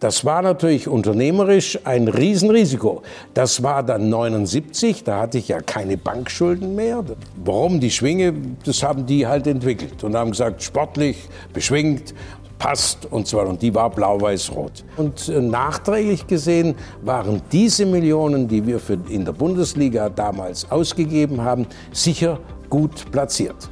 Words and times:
Das 0.00 0.24
war 0.24 0.42
natürlich 0.42 0.86
unternehmerisch 0.86 1.76
ein 1.82 2.06
Riesenrisiko. 2.06 3.02
Das 3.34 3.64
war 3.64 3.82
dann 3.82 4.08
79, 4.08 5.02
da 5.02 5.20
hatte 5.20 5.38
ich 5.38 5.48
ja 5.48 5.60
keine 5.60 5.96
Bankschulden 5.96 6.76
mehr. 6.76 7.04
Warum 7.44 7.80
die 7.80 7.90
Schwinge, 7.90 8.32
das 8.64 8.84
haben 8.84 9.06
die 9.06 9.26
halt 9.26 9.48
entwickelt 9.48 10.04
und 10.04 10.14
haben 10.14 10.30
gesagt, 10.30 10.62
sportlich, 10.62 11.28
beschwingt, 11.52 12.14
passt 12.60 13.06
und 13.10 13.26
zwar 13.26 13.48
und 13.48 13.60
die 13.60 13.74
war 13.74 13.90
blau-weiß-rot. 13.90 14.84
Und 14.96 15.28
äh, 15.28 15.40
nachträglich 15.40 16.28
gesehen 16.28 16.76
waren 17.02 17.42
diese 17.50 17.84
Millionen, 17.84 18.46
die 18.46 18.64
wir 18.66 18.78
für 18.78 18.98
in 19.08 19.24
der 19.24 19.32
Bundesliga 19.32 20.08
damals 20.08 20.70
ausgegeben 20.70 21.42
haben, 21.42 21.66
sicher 21.92 22.38
gut 22.70 23.10
platziert. 23.10 23.68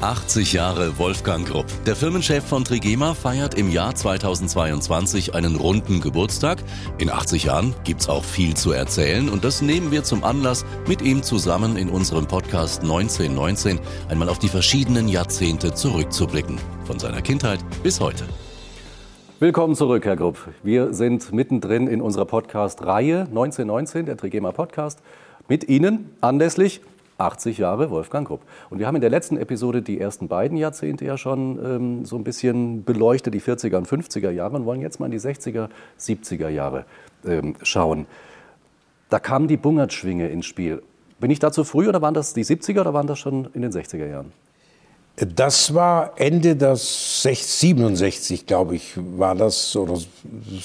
80 0.00 0.52
Jahre 0.52 0.96
Wolfgang 0.98 1.44
Grupp. 1.44 1.66
Der 1.84 1.96
Firmenchef 1.96 2.44
von 2.44 2.64
Trigema 2.64 3.14
feiert 3.14 3.54
im 3.54 3.68
Jahr 3.68 3.96
2022 3.96 5.34
einen 5.34 5.56
runden 5.56 6.00
Geburtstag. 6.00 6.58
In 6.98 7.10
80 7.10 7.44
Jahren 7.44 7.74
gibt's 7.82 8.08
auch 8.08 8.22
viel 8.22 8.54
zu 8.54 8.70
erzählen 8.70 9.28
und 9.28 9.44
das 9.44 9.60
nehmen 9.60 9.90
wir 9.90 10.04
zum 10.04 10.22
Anlass, 10.22 10.64
mit 10.86 11.02
ihm 11.02 11.24
zusammen 11.24 11.76
in 11.76 11.88
unserem 11.88 12.28
Podcast 12.28 12.82
1919 12.82 13.80
einmal 14.08 14.28
auf 14.28 14.38
die 14.38 14.48
verschiedenen 14.48 15.08
Jahrzehnte 15.08 15.74
zurückzublicken. 15.74 16.58
Von 16.84 17.00
seiner 17.00 17.20
Kindheit 17.20 17.58
bis 17.82 17.98
heute. 17.98 18.24
Willkommen 19.40 19.74
zurück, 19.74 20.04
Herr 20.04 20.16
Grupp. 20.16 20.38
Wir 20.62 20.94
sind 20.94 21.32
mittendrin 21.32 21.88
in 21.88 22.00
unserer 22.00 22.24
Podcast-Reihe 22.24 23.22
1919, 23.22 24.06
der 24.06 24.16
Trigema 24.16 24.52
Podcast, 24.52 25.00
mit 25.48 25.68
Ihnen 25.68 26.10
anlässlich 26.20 26.82
80 27.18 27.58
Jahre 27.58 27.90
Wolfgang 27.90 28.26
Grupp. 28.26 28.42
Und 28.70 28.78
wir 28.78 28.86
haben 28.86 28.94
in 28.94 29.00
der 29.00 29.10
letzten 29.10 29.36
Episode 29.36 29.82
die 29.82 30.00
ersten 30.00 30.28
beiden 30.28 30.56
Jahrzehnte 30.56 31.04
ja 31.04 31.18
schon 31.18 31.58
ähm, 31.64 32.04
so 32.04 32.16
ein 32.16 32.24
bisschen 32.24 32.84
beleuchtet, 32.84 33.34
die 33.34 33.40
40er 33.40 33.76
und 33.76 33.88
50er 33.88 34.30
Jahre, 34.30 34.56
und 34.56 34.64
wollen 34.64 34.80
jetzt 34.80 35.00
mal 35.00 35.06
in 35.06 35.12
die 35.12 35.20
60er, 35.20 35.68
70er 35.98 36.48
Jahre 36.48 36.84
ähm, 37.26 37.54
schauen. 37.62 38.06
Da 39.10 39.18
kam 39.18 39.48
die 39.48 39.56
Bungertschwinge 39.56 40.28
ins 40.28 40.46
Spiel. 40.46 40.82
Bin 41.20 41.30
ich 41.30 41.40
da 41.40 41.50
zu 41.50 41.64
früh 41.64 41.88
oder 41.88 42.00
waren 42.00 42.14
das 42.14 42.34
die 42.34 42.44
70er 42.44 42.80
oder 42.80 42.94
waren 42.94 43.06
das 43.06 43.18
schon 43.18 43.48
in 43.52 43.62
den 43.62 43.72
60er 43.72 44.06
Jahren? 44.06 44.32
Das 45.16 45.74
war 45.74 46.12
Ende 46.14 46.54
des 46.54 47.22
67, 47.22 48.46
glaube 48.46 48.76
ich, 48.76 48.92
war 48.96 49.34
das, 49.34 49.74
oder 49.74 49.98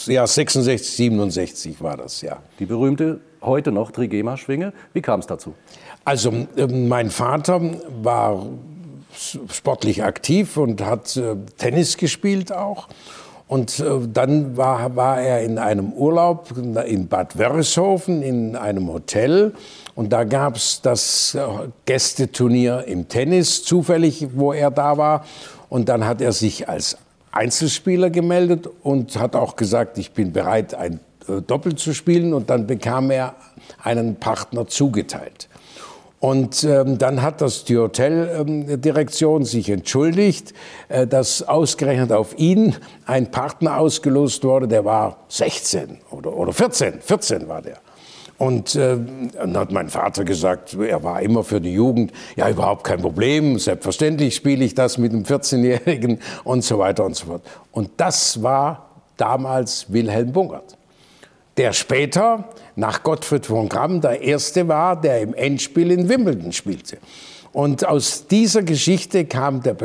ja, 0.06 0.28
66, 0.28 0.96
67 0.96 1.82
war 1.82 1.98
das, 1.98 2.22
ja. 2.22 2.38
Die 2.60 2.68
berühmte, 2.68 3.20
heute 3.42 3.72
noch 3.72 3.90
Trigema-Schwinge. 3.90 4.72
Wie 4.94 5.02
kam 5.02 5.22
es 5.22 5.26
dazu? 5.26 5.56
Also 6.06 6.34
ähm, 6.58 6.88
mein 6.88 7.10
Vater 7.10 7.62
war 8.02 8.46
sportlich 9.50 10.04
aktiv 10.04 10.58
und 10.58 10.82
hat 10.82 11.16
äh, 11.16 11.36
Tennis 11.58 11.98
gespielt 11.98 12.52
auch. 12.52 12.88
Und 13.48 13.80
äh, 13.80 13.86
dann 14.12 14.58
war, 14.58 14.96
war 14.96 15.22
er 15.22 15.44
in 15.44 15.58
einem 15.58 15.94
Urlaub 15.94 16.54
in 16.58 17.08
Bad 17.08 17.38
Wörishofen 17.38 18.22
in 18.22 18.56
einem 18.56 18.92
Hotel. 18.92 19.54
Und 19.96 20.12
da 20.12 20.24
gab 20.24 20.56
es 20.56 20.82
das 20.82 21.36
äh, 21.36 21.42
Gästeturnier 21.86 22.84
im 22.88 23.08
Tennis, 23.08 23.64
zufällig, 23.64 24.28
wo 24.34 24.52
er 24.52 24.72
da 24.72 24.98
war. 24.98 25.26
Und 25.70 25.88
dann 25.88 26.06
hat 26.06 26.20
er 26.20 26.34
sich 26.34 26.68
als 26.68 26.98
Einzelspieler 27.32 28.10
gemeldet 28.10 28.68
und 28.84 29.18
hat 29.18 29.36
auch 29.36 29.56
gesagt, 29.56 29.98
ich 29.98 30.12
bin 30.12 30.34
bereit, 30.34 30.76
ein 30.76 31.00
Doppel 31.48 31.76
zu 31.76 31.94
spielen. 31.94 32.34
Und 32.34 32.50
dann 32.50 32.68
bekam 32.68 33.10
er 33.10 33.36
einen 33.82 34.18
Partner 34.18 34.68
zugeteilt. 34.68 35.48
Und 36.24 36.64
ähm, 36.64 36.98
dann 37.00 37.22
hat 37.22 37.42
das 37.42 37.66
die 37.66 37.78
Hoteldirektion 37.78 39.42
ähm, 39.42 39.46
sich 39.46 39.70
entschuldigt, 39.70 40.54
äh, 40.88 41.06
dass 41.06 41.46
ausgerechnet 41.46 42.14
auf 42.14 42.40
ihn 42.40 42.78
ein 43.06 43.30
Partner 43.30 43.78
ausgelost 43.78 44.46
wurde, 44.46 44.70
der 44.70 44.86
war 44.86 45.18
16 45.28 45.98
oder, 46.12 46.34
oder 46.34 46.54
14, 46.54 47.02
14 47.02 47.50
war 47.50 47.62
der. 47.62 47.80
Und 48.38 48.74
äh, 48.76 48.98
dann 49.34 49.58
hat 49.58 49.74
mein 49.74 49.90
Vater 49.90 50.24
gesagt, 50.24 50.76
er 50.76 51.04
war 51.04 51.22
immer 51.22 51.44
für 51.44 51.60
die 51.60 51.74
Jugend, 51.74 52.14
ja 52.38 52.50
überhaupt 52.50 52.86
kein 52.86 53.02
Problem, 53.02 53.60
selbstverständlich 53.60 54.34
spiele 54.34 54.64
ich 54.64 54.74
das 54.76 54.98
mit 54.98 55.12
einem 55.12 55.24
14-Jährigen 55.24 56.20
und 56.46 56.64
so 56.64 56.80
weiter 56.80 57.04
und 57.04 57.18
so 57.18 57.26
fort. 57.26 57.42
Und 57.74 57.90
das 57.98 58.42
war 58.42 58.92
damals 59.18 59.92
Wilhelm 59.92 60.32
Bungert 60.32 60.78
der 61.58 61.74
später 61.74 62.50
nach 62.76 63.04
Gottfried 63.04 63.46
von 63.46 63.70
Gramm 63.70 64.02
der 64.02 64.22
Erste 64.22 64.68
war, 64.68 65.00
der 65.00 65.22
im 65.22 65.34
Endspiel 65.34 65.92
in 65.92 66.10
Wimbledon 66.10 66.52
spielte. 66.52 66.98
Und 67.54 67.88
aus 67.88 68.26
dieser 68.26 68.64
Geschichte 68.64 69.26
kam 69.26 69.62
der, 69.62 69.76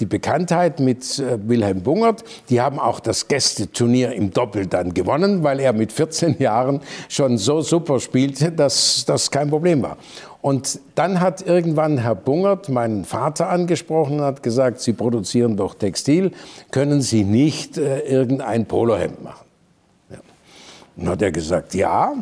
die 0.00 0.06
Bekanntheit 0.06 0.80
mit 0.80 1.20
äh, 1.20 1.38
Wilhelm 1.48 1.80
Bungert. 1.82 2.24
Die 2.50 2.60
haben 2.60 2.80
auch 2.80 2.98
das 2.98 3.28
Gästeturnier 3.28 4.10
im 4.12 4.32
Doppel 4.32 4.66
dann 4.66 4.92
gewonnen, 4.92 5.44
weil 5.44 5.60
er 5.60 5.72
mit 5.72 5.92
14 5.92 6.40
Jahren 6.40 6.80
schon 7.08 7.38
so 7.38 7.60
super 7.60 8.00
spielte, 8.00 8.50
dass 8.50 9.04
das 9.06 9.30
kein 9.30 9.50
Problem 9.50 9.82
war. 9.82 9.98
Und 10.40 10.80
dann 10.96 11.20
hat 11.20 11.46
irgendwann 11.46 11.98
Herr 11.98 12.16
Bungert 12.16 12.68
meinen 12.68 13.04
Vater 13.04 13.48
angesprochen 13.48 14.18
und 14.18 14.24
hat 14.24 14.42
gesagt, 14.42 14.80
Sie 14.80 14.92
produzieren 14.92 15.56
doch 15.56 15.74
Textil, 15.74 16.32
können 16.72 17.02
Sie 17.02 17.22
nicht 17.22 17.78
äh, 17.78 18.00
irgendein 18.00 18.66
Polohemd 18.66 19.22
machen? 19.22 19.41
Und 20.96 21.08
hat 21.08 21.22
er 21.22 21.32
gesagt, 21.32 21.74
ja. 21.74 22.12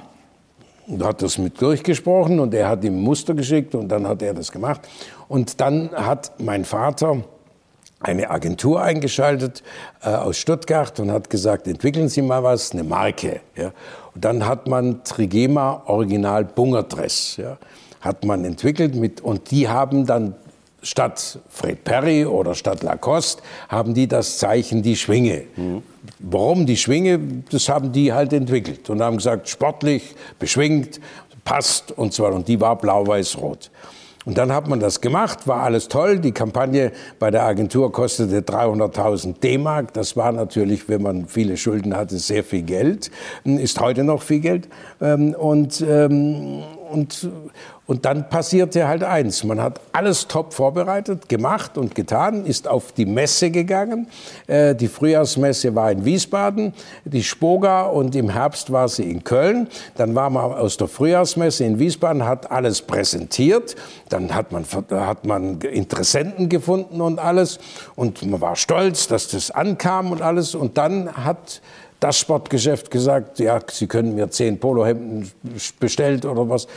Und 0.87 1.05
hat 1.05 1.23
das 1.23 1.39
mit 1.39 1.61
durchgesprochen 1.61 2.41
und 2.41 2.53
er 2.55 2.69
hat 2.69 2.83
ihm 2.85 3.01
Muster 3.01 3.35
geschickt 3.35 3.75
und 3.75 3.89
dann 3.89 4.07
hat 4.09 4.23
er 4.23 4.35
das 4.35 4.51
gemacht. 4.51 4.81
Und 5.29 5.61
dann 5.61 5.91
hat 5.93 6.41
mein 6.41 6.65
Vater 6.65 7.23
eine 8.01 8.31
Agentur 8.31 8.83
eingeschaltet 8.83 9.63
äh, 10.03 10.09
aus 10.09 10.39
Stuttgart 10.39 10.99
und 10.99 11.13
hat 11.13 11.31
gesagt, 11.31 11.69
entwickeln 11.69 12.09
Sie 12.09 12.23
mal 12.23 12.43
was, 12.43 12.73
eine 12.73 12.83
Marke. 12.83 13.41
Ja. 13.57 13.73
Und 14.15 14.25
dann 14.25 14.47
hat 14.47 14.67
man 14.67 15.05
Trigema 15.05 15.83
Original 15.87 16.45
Bungerdress, 16.45 17.37
ja, 17.37 17.59
hat 18.01 18.25
man 18.25 18.45
entwickelt 18.45 18.95
mit, 18.95 19.21
und 19.21 19.51
die 19.51 19.69
haben 19.69 20.07
dann 20.07 20.35
statt 20.83 21.39
Fred 21.49 21.85
Perry 21.85 22.25
oder 22.25 22.55
statt 22.55 22.83
Lacoste, 22.83 23.43
haben 23.69 23.95
die 23.95 24.09
das 24.09 24.39
Zeichen 24.39 24.83
die 24.83 24.97
Schwinge. 24.97 25.45
Mhm. 25.57 25.83
Warum 26.19 26.67
die 26.67 26.77
Schwinge? 26.77 27.21
Das 27.51 27.69
haben 27.69 27.93
die 27.93 28.13
halt 28.13 28.33
entwickelt 28.33 28.89
und 28.91 29.03
haben 29.03 29.17
gesagt, 29.17 29.49
sportlich, 29.49 30.15
beschwingt, 30.39 31.01
passt 31.45 31.93
und 31.93 32.13
zwar, 32.13 32.33
und 32.33 32.49
die 32.49 32.61
war 32.61 32.77
blau-weiß-rot. 32.77 33.71
Und 34.27 34.37
dann 34.37 34.53
hat 34.53 34.69
man 34.69 34.81
das 34.81 35.01
gemacht, 35.01 35.49
war 35.49 35.63
alles 35.63 35.89
toll. 35.89 36.19
Die 36.19 36.33
Kampagne 36.33 36.93
bei 37.19 37.31
der 37.31 37.45
Agentur 37.45 37.91
kostete 37.91 38.41
300.000 38.41 39.41
D-Mark. 39.41 39.95
Das 39.95 40.15
war 40.15 40.31
natürlich, 40.31 40.91
wenn 40.91 41.01
man 41.01 41.27
viele 41.27 41.57
Schulden 41.57 41.97
hatte, 41.97 42.19
sehr 42.19 42.45
viel 42.45 42.63
Geld. 42.63 43.11
Ist 43.45 43.81
heute 43.81 44.05
noch 44.05 44.21
viel 44.21 44.41
Geld. 44.41 44.69
Ähm, 45.01 45.35
und, 45.35 45.81
ähm, 45.81 46.63
und, 46.91 47.31
und 47.91 48.05
dann 48.05 48.29
passierte 48.29 48.87
halt 48.87 49.03
eins. 49.03 49.43
Man 49.43 49.61
hat 49.61 49.81
alles 49.91 50.29
top 50.29 50.55
vorbereitet, 50.55 51.29
gemacht 51.29 51.77
und 51.77 51.97
getan, 51.97 52.47
ist 52.47 52.69
auf 52.69 52.93
die 52.93 53.05
Messe 53.05 53.51
gegangen. 53.51 54.07
Äh, 54.47 54.77
die 54.77 54.87
Frühjahrsmesse 54.87 55.75
war 55.75 55.91
in 55.91 56.05
Wiesbaden, 56.05 56.73
die 57.05 57.25
Spoga 57.25 57.87
und 57.87 58.15
im 58.15 58.31
Herbst 58.31 58.71
war 58.71 58.89
sie 58.89 59.11
in 59.11 59.25
Köln. 59.25 59.67
Dann 59.97 60.15
war 60.15 60.31
man 60.31 60.53
aus 60.53 60.77
der 60.77 60.87
Frühjahrsmesse 60.87 61.65
in 61.65 61.81
Wiesbaden, 61.81 62.25
hat 62.25 62.53
alles 62.53 62.81
präsentiert. 62.81 63.75
Dann 64.09 64.37
hat 64.37 64.53
man, 64.53 64.65
hat 64.93 65.27
man 65.27 65.61
Interessenten 65.61 66.49
gefunden 66.49 67.01
und 67.01 67.19
alles. 67.19 67.59
Und 67.97 68.25
man 68.25 68.41
war 68.41 68.55
stolz, 68.55 69.09
dass 69.09 69.27
das 69.27 69.51
ankam 69.51 70.13
und 70.13 70.23
alles. 70.23 70.55
Und 70.55 70.79
dann 70.79 71.13
hat 71.13 71.61
das 71.99 72.21
Sportgeschäft 72.21 72.93
gesagt, 72.93 73.41
ja, 73.41 73.59
Sie 73.69 73.89
können 73.89 74.15
mir 74.15 74.31
zehn 74.31 74.61
Polohemden 74.61 75.29
bestellt 75.81 76.25
oder 76.25 76.49
was 76.49 76.69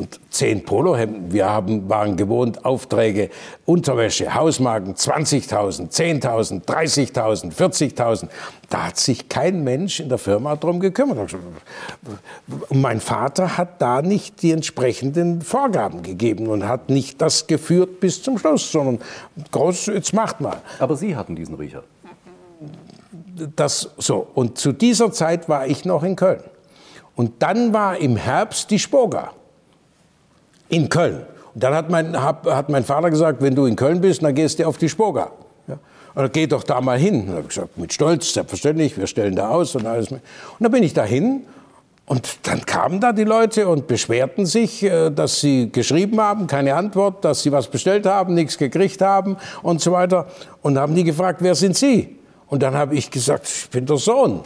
und 0.00 0.18
zehn 0.30 0.64
Polohemden. 0.64 1.30
Wir 1.30 1.50
haben, 1.50 1.88
waren 1.90 2.16
gewohnt, 2.16 2.64
Aufträge, 2.64 3.28
Unterwäsche, 3.66 4.34
Hausmarken, 4.34 4.94
20.000, 4.94 5.90
10.000, 5.90 6.64
30.000, 6.64 7.52
40.000. 7.52 8.28
Da 8.70 8.86
hat 8.86 8.96
sich 8.96 9.28
kein 9.28 9.62
Mensch 9.62 10.00
in 10.00 10.08
der 10.08 10.16
Firma 10.16 10.56
darum 10.56 10.80
gekümmert. 10.80 11.34
Und 12.70 12.80
mein 12.80 13.00
Vater 13.00 13.58
hat 13.58 13.82
da 13.82 14.00
nicht 14.00 14.40
die 14.40 14.52
entsprechenden 14.52 15.42
Vorgaben 15.42 16.02
gegeben 16.02 16.46
und 16.46 16.66
hat 16.66 16.88
nicht 16.88 17.20
das 17.20 17.46
geführt 17.46 18.00
bis 18.00 18.22
zum 18.22 18.38
Schluss, 18.38 18.72
sondern 18.72 19.00
groß, 19.52 19.86
jetzt 19.86 20.14
macht 20.14 20.40
mal. 20.40 20.62
Aber 20.78 20.96
Sie 20.96 21.14
hatten 21.14 21.36
diesen 21.36 21.56
Riecher. 21.56 21.82
Das 23.54 23.90
so. 23.98 24.26
Und 24.34 24.56
zu 24.56 24.72
dieser 24.72 25.12
Zeit 25.12 25.48
war 25.48 25.66
ich 25.66 25.84
noch 25.84 26.02
in 26.02 26.16
Köln. 26.16 26.42
Und 27.16 27.42
dann 27.42 27.74
war 27.74 27.98
im 27.98 28.16
Herbst 28.16 28.70
die 28.70 28.78
Spoga 28.78 29.32
in 30.70 30.88
Köln. 30.88 31.22
Und 31.54 31.62
dann 31.62 31.74
hat 31.74 31.90
mein, 31.90 32.20
hab, 32.20 32.46
hat 32.46 32.68
mein 32.68 32.84
Vater 32.84 33.10
gesagt, 33.10 33.42
wenn 33.42 33.54
du 33.54 33.66
in 33.66 33.76
Köln 33.76 34.00
bist, 34.00 34.22
dann 34.22 34.34
gehst 34.34 34.58
du 34.58 34.66
auf 34.66 34.78
die 34.78 34.88
Spoga. 34.88 35.30
Ja? 35.66 35.78
Und 36.14 36.32
geh 36.32 36.46
doch 36.46 36.64
da 36.64 36.80
mal 36.80 36.98
hin. 36.98 37.20
Und 37.20 37.26
dann 37.26 37.36
habe 37.36 37.42
ich 37.42 37.48
gesagt, 37.48 37.76
mit 37.76 37.92
Stolz, 37.92 38.32
selbstverständlich, 38.32 38.96
wir 38.96 39.06
stellen 39.06 39.36
da 39.36 39.50
aus 39.50 39.74
und 39.74 39.86
alles. 39.86 40.10
Und 40.10 40.20
dann 40.60 40.70
bin 40.70 40.82
ich 40.82 40.94
da 40.94 41.04
hin 41.04 41.42
und 42.10 42.48
dann 42.48 42.66
kamen 42.66 43.00
da 43.00 43.12
die 43.12 43.22
Leute 43.22 43.68
und 43.68 43.86
beschwerten 43.86 44.44
sich, 44.44 44.82
äh, 44.82 45.10
dass 45.10 45.40
sie 45.40 45.70
geschrieben 45.70 46.20
haben, 46.20 46.48
keine 46.48 46.74
Antwort, 46.74 47.24
dass 47.24 47.42
sie 47.42 47.52
was 47.52 47.68
bestellt 47.68 48.04
haben, 48.04 48.34
nichts 48.34 48.58
gekriegt 48.58 49.00
haben 49.00 49.36
und 49.62 49.80
so 49.80 49.92
weiter. 49.92 50.26
Und 50.62 50.76
haben 50.76 50.96
die 50.96 51.04
gefragt, 51.04 51.38
wer 51.40 51.54
sind 51.54 51.76
Sie? 51.76 52.16
Und 52.48 52.64
dann 52.64 52.74
habe 52.74 52.96
ich 52.96 53.12
gesagt, 53.12 53.46
ich 53.48 53.70
bin 53.70 53.86
der 53.86 53.98
Sohn. 53.98 54.40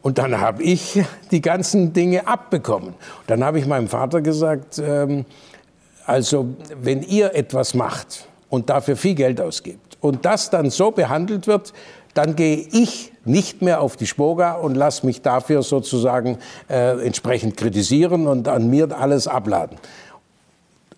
Und 0.00 0.16
dann 0.16 0.40
habe 0.40 0.62
ich 0.62 1.02
die 1.30 1.42
ganzen 1.42 1.92
Dinge 1.92 2.26
abbekommen. 2.26 2.94
Dann 3.26 3.44
habe 3.44 3.58
ich 3.58 3.66
meinem 3.66 3.88
Vater 3.88 4.22
gesagt, 4.22 4.78
ähm, 4.82 5.26
also 6.10 6.48
wenn 6.82 7.02
ihr 7.02 7.36
etwas 7.36 7.72
macht 7.72 8.26
und 8.48 8.68
dafür 8.68 8.96
viel 8.96 9.14
Geld 9.14 9.40
ausgibt 9.40 9.96
und 10.00 10.24
das 10.24 10.50
dann 10.50 10.68
so 10.70 10.90
behandelt 10.90 11.46
wird, 11.46 11.72
dann 12.14 12.34
gehe 12.34 12.66
ich 12.72 13.12
nicht 13.24 13.62
mehr 13.62 13.80
auf 13.80 13.96
die 13.96 14.08
Spoga 14.08 14.54
und 14.54 14.74
lasse 14.74 15.06
mich 15.06 15.22
dafür 15.22 15.62
sozusagen 15.62 16.38
äh, 16.68 17.06
entsprechend 17.06 17.56
kritisieren 17.56 18.26
und 18.26 18.48
an 18.48 18.68
mir 18.68 18.90
alles 18.98 19.28
abladen. 19.28 19.78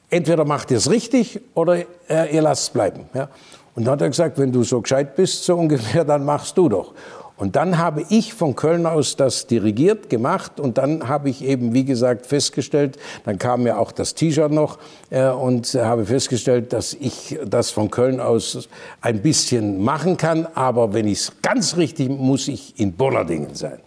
Entweder 0.08 0.46
macht 0.46 0.70
ihr 0.70 0.78
es 0.78 0.88
richtig 0.88 1.40
oder 1.52 1.76
äh, 2.08 2.34
ihr 2.34 2.40
lasst 2.40 2.62
es 2.62 2.70
bleiben. 2.70 3.04
Ja? 3.12 3.28
Und 3.74 3.84
dann 3.84 3.92
hat 3.92 4.00
er 4.00 4.08
gesagt, 4.08 4.38
wenn 4.38 4.50
du 4.50 4.62
so 4.62 4.80
gescheit 4.80 5.14
bist, 5.14 5.44
so 5.44 5.56
ungefähr, 5.56 6.06
dann 6.06 6.24
machst 6.24 6.56
du 6.56 6.70
doch. 6.70 6.94
Und 7.42 7.56
dann 7.56 7.76
habe 7.78 8.04
ich 8.08 8.34
von 8.34 8.54
Köln 8.54 8.86
aus 8.86 9.16
das 9.16 9.48
dirigiert, 9.48 10.08
gemacht 10.08 10.60
und 10.60 10.78
dann 10.78 11.08
habe 11.08 11.28
ich 11.28 11.44
eben, 11.44 11.74
wie 11.74 11.84
gesagt, 11.84 12.26
festgestellt, 12.26 13.00
dann 13.24 13.36
kam 13.36 13.66
ja 13.66 13.78
auch 13.78 13.90
das 13.90 14.14
T-Shirt 14.14 14.52
noch 14.52 14.78
äh, 15.10 15.26
und 15.26 15.74
habe 15.74 16.06
festgestellt, 16.06 16.72
dass 16.72 16.94
ich 16.94 17.36
das 17.44 17.72
von 17.72 17.90
Köln 17.90 18.20
aus 18.20 18.68
ein 19.00 19.22
bisschen 19.22 19.82
machen 19.82 20.16
kann, 20.18 20.46
aber 20.54 20.94
wenn 20.94 21.08
ich 21.08 21.18
es 21.18 21.32
ganz 21.42 21.76
richtig, 21.76 22.10
muss 22.10 22.46
ich 22.46 22.78
in 22.78 22.92
Bonnerdingen 22.92 23.56
sein. 23.56 23.80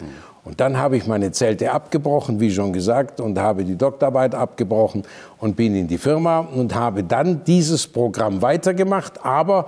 Und 0.44 0.60
dann 0.60 0.78
habe 0.78 0.98
ich 0.98 1.08
meine 1.08 1.32
Zelte 1.32 1.72
abgebrochen, 1.72 2.42
wie 2.42 2.52
schon 2.52 2.74
gesagt, 2.74 3.22
und 3.22 3.40
habe 3.40 3.64
die 3.64 3.78
Doktorarbeit 3.78 4.36
abgebrochen 4.36 5.04
und 5.40 5.56
bin 5.56 5.76
in 5.76 5.88
die 5.88 5.98
Firma 5.98 6.40
und 6.40 6.76
habe 6.76 7.06
dann 7.06 7.46
dieses 7.46 7.88
Programm 7.88 8.42
weitergemacht, 8.42 9.26
aber 9.26 9.66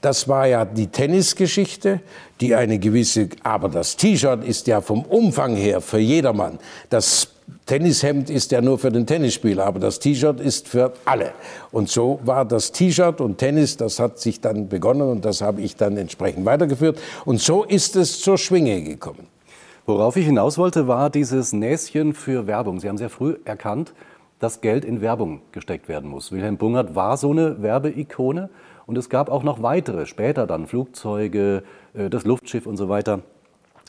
das 0.00 0.28
war 0.28 0.46
ja 0.46 0.64
die 0.64 0.86
Tennisgeschichte, 0.86 2.00
die 2.40 2.54
eine 2.54 2.78
gewisse, 2.78 3.28
aber 3.42 3.68
das 3.68 3.96
T-Shirt 3.96 4.44
ist 4.44 4.66
ja 4.66 4.80
vom 4.80 5.02
Umfang 5.02 5.56
her 5.56 5.80
für 5.80 5.98
jedermann. 5.98 6.58
Das 6.88 7.28
Tennishemd 7.66 8.30
ist 8.30 8.50
ja 8.52 8.60
nur 8.60 8.78
für 8.78 8.90
den 8.90 9.06
Tennisspieler, 9.06 9.66
aber 9.66 9.78
das 9.78 9.98
T-Shirt 9.98 10.40
ist 10.40 10.68
für 10.68 10.92
alle. 11.04 11.32
Und 11.70 11.88
so 11.88 12.20
war 12.24 12.44
das 12.44 12.72
T-Shirt 12.72 13.20
und 13.20 13.38
Tennis, 13.38 13.76
das 13.76 13.98
hat 13.98 14.18
sich 14.18 14.40
dann 14.40 14.68
begonnen 14.68 15.08
und 15.08 15.24
das 15.24 15.42
habe 15.42 15.60
ich 15.60 15.76
dann 15.76 15.96
entsprechend 15.96 16.44
weitergeführt. 16.46 16.98
Und 17.24 17.40
so 17.40 17.64
ist 17.64 17.96
es 17.96 18.20
zur 18.20 18.38
Schwinge 18.38 18.82
gekommen. 18.82 19.26
Worauf 19.86 20.16
ich 20.16 20.26
hinaus 20.26 20.56
wollte, 20.56 20.88
war 20.88 21.10
dieses 21.10 21.52
Näschen 21.52 22.14
für 22.14 22.46
Werbung. 22.46 22.80
Sie 22.80 22.88
haben 22.88 22.98
sehr 22.98 23.10
früh 23.10 23.36
erkannt, 23.44 23.92
dass 24.38 24.60
Geld 24.60 24.84
in 24.84 25.00
Werbung 25.00 25.42
gesteckt 25.52 25.88
werden 25.88 26.08
muss. 26.08 26.32
Wilhelm 26.32 26.56
Bungert 26.56 26.94
war 26.94 27.16
so 27.16 27.30
eine 27.30 27.62
Werbeikone. 27.62 28.50
Und 28.90 28.98
es 28.98 29.08
gab 29.08 29.30
auch 29.30 29.44
noch 29.44 29.62
weitere, 29.62 30.04
später 30.04 30.48
dann 30.48 30.66
Flugzeuge, 30.66 31.62
äh, 31.94 32.10
das 32.10 32.24
Luftschiff 32.24 32.66
und 32.66 32.76
so 32.76 32.88
weiter. 32.88 33.20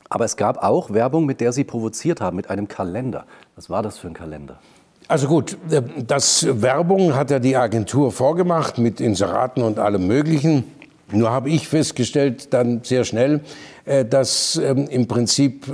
Aber 0.09 0.25
es 0.25 0.37
gab 0.37 0.63
auch 0.63 0.91
Werbung, 0.91 1.25
mit 1.25 1.41
der 1.41 1.53
Sie 1.53 1.63
provoziert 1.63 2.21
haben, 2.21 2.35
mit 2.35 2.51
einem 2.51 2.67
Kalender. 2.67 3.25
Was 3.55 3.67
war 3.67 3.81
das 3.81 3.97
für 3.97 4.09
ein 4.09 4.13
Kalender? 4.13 4.59
Also 5.07 5.27
gut, 5.27 5.57
äh, 5.71 5.81
das 6.05 6.45
Werbung 6.61 7.15
hat 7.15 7.31
ja 7.31 7.39
die 7.39 7.57
Agentur 7.57 8.11
vorgemacht 8.11 8.77
mit 8.77 9.01
Inseraten 9.01 9.63
und 9.63 9.79
allem 9.79 10.05
Möglichen. 10.05 10.65
Nur 11.11 11.31
habe 11.31 11.49
ich 11.49 11.67
festgestellt 11.67 12.53
dann 12.53 12.83
sehr 12.83 13.03
schnell, 13.03 13.39
äh, 13.85 14.05
dass 14.05 14.55
ähm, 14.63 14.87
im 14.87 15.07
Prinzip 15.07 15.65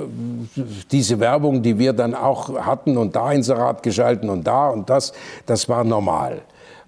diese 0.90 1.20
Werbung, 1.20 1.64
die 1.64 1.78
wir 1.78 1.92
dann 1.92 2.16
auch 2.16 2.66
hatten 2.66 2.96
und 2.96 3.18
da 3.18 3.34
Inserat 3.34 3.84
geschalten 3.84 4.30
und 4.30 4.48
da 4.48 4.70
und 4.70 4.90
das, 4.90 5.12
das 5.46 5.68
war 5.68 5.84
normal. 5.84 6.44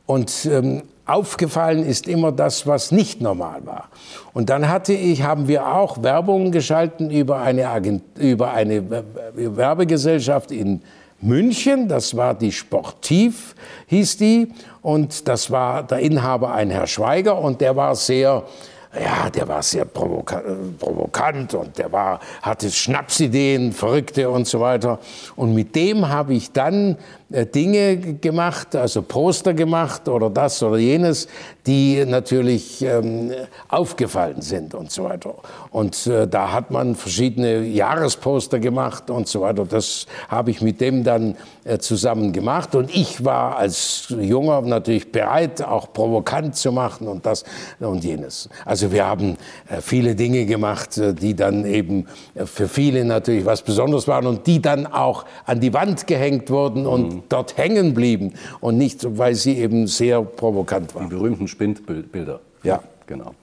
Und 0.06 0.48
ähm, 0.50 0.84
aufgefallen 1.10 1.84
ist 1.84 2.08
immer 2.08 2.32
das, 2.32 2.68
was 2.68 2.92
nicht 2.92 3.22
normal 3.22 3.66
war. 3.66 3.90
Und 4.34 4.50
dann 4.50 4.70
hatte 4.70 4.94
ich, 4.94 5.24
haben 5.24 5.48
wir 5.48 5.68
auch 5.68 6.04
Werbung 6.04 6.52
geschalten 6.52 7.10
über 7.12 7.42
eine, 7.42 7.70
Agent, 7.70 8.04
über 8.18 8.52
eine 8.52 9.04
Werbegesellschaft 9.36 10.52
in 10.52 10.82
München. 11.22 11.88
Das 11.88 12.16
war 12.16 12.34
die 12.34 12.52
Sportiv, 12.52 13.56
hieß 13.88 14.18
die. 14.18 14.50
Und 14.82 15.28
das 15.28 15.52
war 15.52 15.84
der 15.84 16.00
Inhaber 16.00 16.54
ein 16.54 16.70
Herr 16.70 16.88
Schweiger 16.88 17.40
und 17.40 17.62
der 17.62 17.76
war 17.76 17.96
sehr 17.96 18.44
ja, 18.94 19.30
der 19.30 19.48
war 19.48 19.62
sehr 19.62 19.86
provoka 19.86 20.42
provokant 20.80 21.54
und 21.54 21.78
der 21.78 21.92
war, 21.92 22.20
hatte 22.42 22.72
Schnapsideen, 22.72 23.72
Verrückte 23.72 24.30
und 24.30 24.48
so 24.48 24.60
weiter. 24.60 25.00
Und 25.36 25.54
mit 25.54 25.76
dem 25.76 26.10
habe 26.10 26.34
ich 26.34 26.52
dann 26.52 26.98
äh, 27.32 27.46
Dinge 27.46 28.16
gemacht, 28.16 28.76
also 28.76 29.04
Poster 29.04 29.54
gemacht 29.54 30.10
oder 30.10 30.32
das 30.32 30.64
oder 30.64 30.78
jenes, 30.78 31.28
die 31.68 32.04
natürlich 32.04 32.82
ähm, 32.82 33.32
aufgefallen 33.68 34.42
sind 34.42 34.74
und 34.74 34.92
so 34.92 35.04
weiter. 35.04 35.36
Und 35.70 36.08
äh, 36.08 36.28
da 36.28 36.52
hat 36.52 36.72
man 36.72 36.96
verschiedene 36.96 37.60
Jahresposter 37.60 38.58
gemacht 38.58 39.12
und 39.12 39.28
so 39.28 39.42
weiter. 39.42 39.66
Das 39.66 40.08
habe 40.30 40.50
ich 40.50 40.62
mit 40.62 40.82
dem 40.82 41.04
dann 41.04 41.36
äh, 41.66 41.78
zusammen 41.78 42.34
gemacht. 42.34 42.74
Und 42.74 42.90
ich 42.96 43.24
war 43.24 43.58
als 43.58 44.08
Junger 44.10 44.62
natürlich 44.62 45.12
bereit, 45.12 45.62
auch 45.62 45.94
provokant 45.94 46.56
zu 46.56 46.72
machen 46.72 47.08
und 47.08 47.28
das 47.28 47.44
und 47.80 48.04
jenes. 48.04 48.50
Also 48.66 48.79
wir 48.92 49.06
haben 49.06 49.38
äh, 49.70 49.82
viele 49.82 50.16
Dinge 50.16 50.46
gemacht, 50.46 50.98
äh, 50.98 51.14
die 51.14 51.36
dann 51.36 51.66
eben 51.66 52.08
äh, 52.36 52.46
für 52.46 52.68
viele 52.68 53.06
natürlich 53.06 53.46
was 53.46 53.62
Besonderes 53.62 54.08
waren 54.08 54.26
und 54.26 54.48
die 54.48 54.62
dann 54.62 54.88
auch 54.88 55.26
an 55.46 55.60
die 55.60 55.74
Wand 55.74 56.08
gehängt 56.08 56.50
wurden 56.50 56.86
und 56.86 57.14
mhm. 57.14 57.24
dort 57.30 57.58
hängen 57.58 57.94
blieben 57.94 58.34
und 58.60 58.78
nicht, 58.78 59.06
weil 59.18 59.36
sie 59.36 59.58
eben 59.58 59.88
sehr 59.88 60.22
provokant 60.22 60.96
waren. 60.96 61.10
Die 61.10 61.16
berühmten 61.16 61.48
Spindbilder. 61.48 62.40
Ja. 62.64 62.82
Genau. 63.08 63.34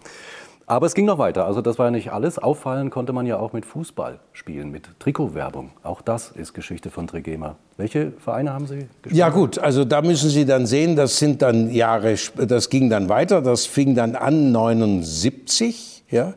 Aber 0.68 0.86
es 0.86 0.94
ging 0.94 1.04
noch 1.04 1.18
weiter. 1.18 1.46
Also 1.46 1.60
das 1.60 1.78
war 1.78 1.86
ja 1.86 1.90
nicht 1.92 2.12
alles. 2.12 2.40
Auffallen 2.40 2.90
konnte 2.90 3.12
man 3.12 3.24
ja 3.24 3.38
auch 3.38 3.52
mit 3.52 3.64
Fußball 3.64 4.18
spielen, 4.32 4.72
mit 4.72 4.88
Trikotwerbung. 4.98 5.70
Auch 5.84 6.02
das 6.02 6.32
ist 6.32 6.54
Geschichte 6.54 6.90
von 6.90 7.06
Trigema. 7.06 7.54
Welche 7.76 8.12
Vereine 8.18 8.52
haben 8.52 8.66
Sie 8.66 8.88
gespielt? 9.02 9.14
Ja 9.14 9.28
gut, 9.28 9.58
also 9.60 9.84
da 9.84 10.02
müssen 10.02 10.28
Sie 10.28 10.44
dann 10.44 10.66
sehen, 10.66 10.96
das 10.96 11.18
sind 11.18 11.40
dann 11.40 11.70
Jahre, 11.70 12.16
das 12.36 12.68
ging 12.68 12.90
dann 12.90 13.08
weiter. 13.08 13.42
Das 13.42 13.64
fing 13.64 13.94
dann 13.94 14.16
an 14.16 14.50
79, 14.50 16.02
ja. 16.10 16.34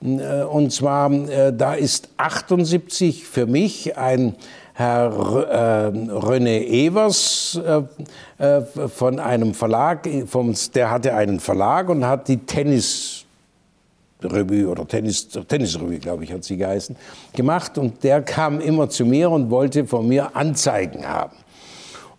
Äh, 0.00 0.44
und 0.44 0.72
zwar, 0.72 1.10
äh, 1.10 1.52
da 1.52 1.74
ist 1.74 2.10
78 2.18 3.26
für 3.26 3.46
mich 3.46 3.98
ein 3.98 4.36
Herr 4.74 5.10
äh, 5.10 5.88
René 5.90 6.66
Evers 6.66 7.60
äh, 7.64 7.82
äh, 8.44 8.62
von 8.62 9.18
einem 9.18 9.54
Verlag, 9.54 10.08
vom, 10.26 10.54
der 10.74 10.90
hatte 10.90 11.14
einen 11.14 11.40
Verlag 11.40 11.88
und 11.88 12.06
hat 12.06 12.28
die 12.28 12.38
Tennis 12.38 13.21
Revue 14.24 14.68
oder 14.68 14.86
Tennis, 14.86 15.28
Tennisrevue, 15.28 15.98
glaube 15.98 16.24
ich, 16.24 16.32
hat 16.32 16.44
sie 16.44 16.56
geheißen, 16.56 16.96
gemacht. 17.34 17.78
Und 17.78 18.04
der 18.04 18.22
kam 18.22 18.60
immer 18.60 18.88
zu 18.88 19.04
mir 19.04 19.30
und 19.30 19.50
wollte 19.50 19.86
von 19.86 20.08
mir 20.08 20.36
Anzeigen 20.36 21.06
haben. 21.06 21.36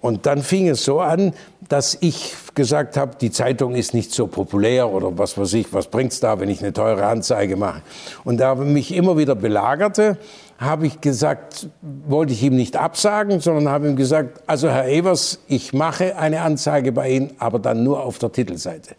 Und 0.04 0.26
dann 0.26 0.44
fing 0.44 0.68
es 0.68 0.84
so 0.84 1.00
an, 1.00 1.34
dass 1.70 1.98
ich 2.02 2.36
gesagt 2.56 2.98
habe, 2.98 3.16
die 3.22 3.32
Zeitung 3.32 3.74
ist 3.74 3.94
nicht 3.94 4.12
so 4.12 4.28
populär 4.28 4.90
oder 4.92 5.18
was 5.18 5.38
weiß 5.38 5.54
ich, 5.54 5.72
was 5.72 5.88
bringt's 5.88 6.20
da, 6.20 6.42
wenn 6.42 6.50
ich 6.50 6.62
eine 6.62 6.74
teure 6.74 7.06
Anzeige 7.06 7.56
mache. 7.56 7.82
Und 8.26 8.42
da 8.42 8.54
mich 8.56 8.94
immer 8.94 9.18
wieder 9.18 9.34
belagerte, 9.34 10.18
habe 10.58 10.88
ich 10.88 11.00
gesagt, 11.00 11.70
wollte 11.82 12.34
ich 12.34 12.44
ihm 12.44 12.58
nicht 12.58 12.76
absagen, 12.76 13.40
sondern 13.40 13.70
habe 13.70 13.88
ihm 13.88 13.96
gesagt, 13.96 14.42
also 14.46 14.70
Herr 14.70 14.90
Evers, 14.90 15.40
ich 15.48 15.72
mache 15.72 16.18
eine 16.18 16.42
Anzeige 16.42 16.92
bei 16.92 17.10
Ihnen, 17.10 17.32
aber 17.40 17.60
dann 17.60 17.84
nur 17.84 18.04
auf 18.04 18.20
der 18.20 18.32
Titelseite. 18.32 18.96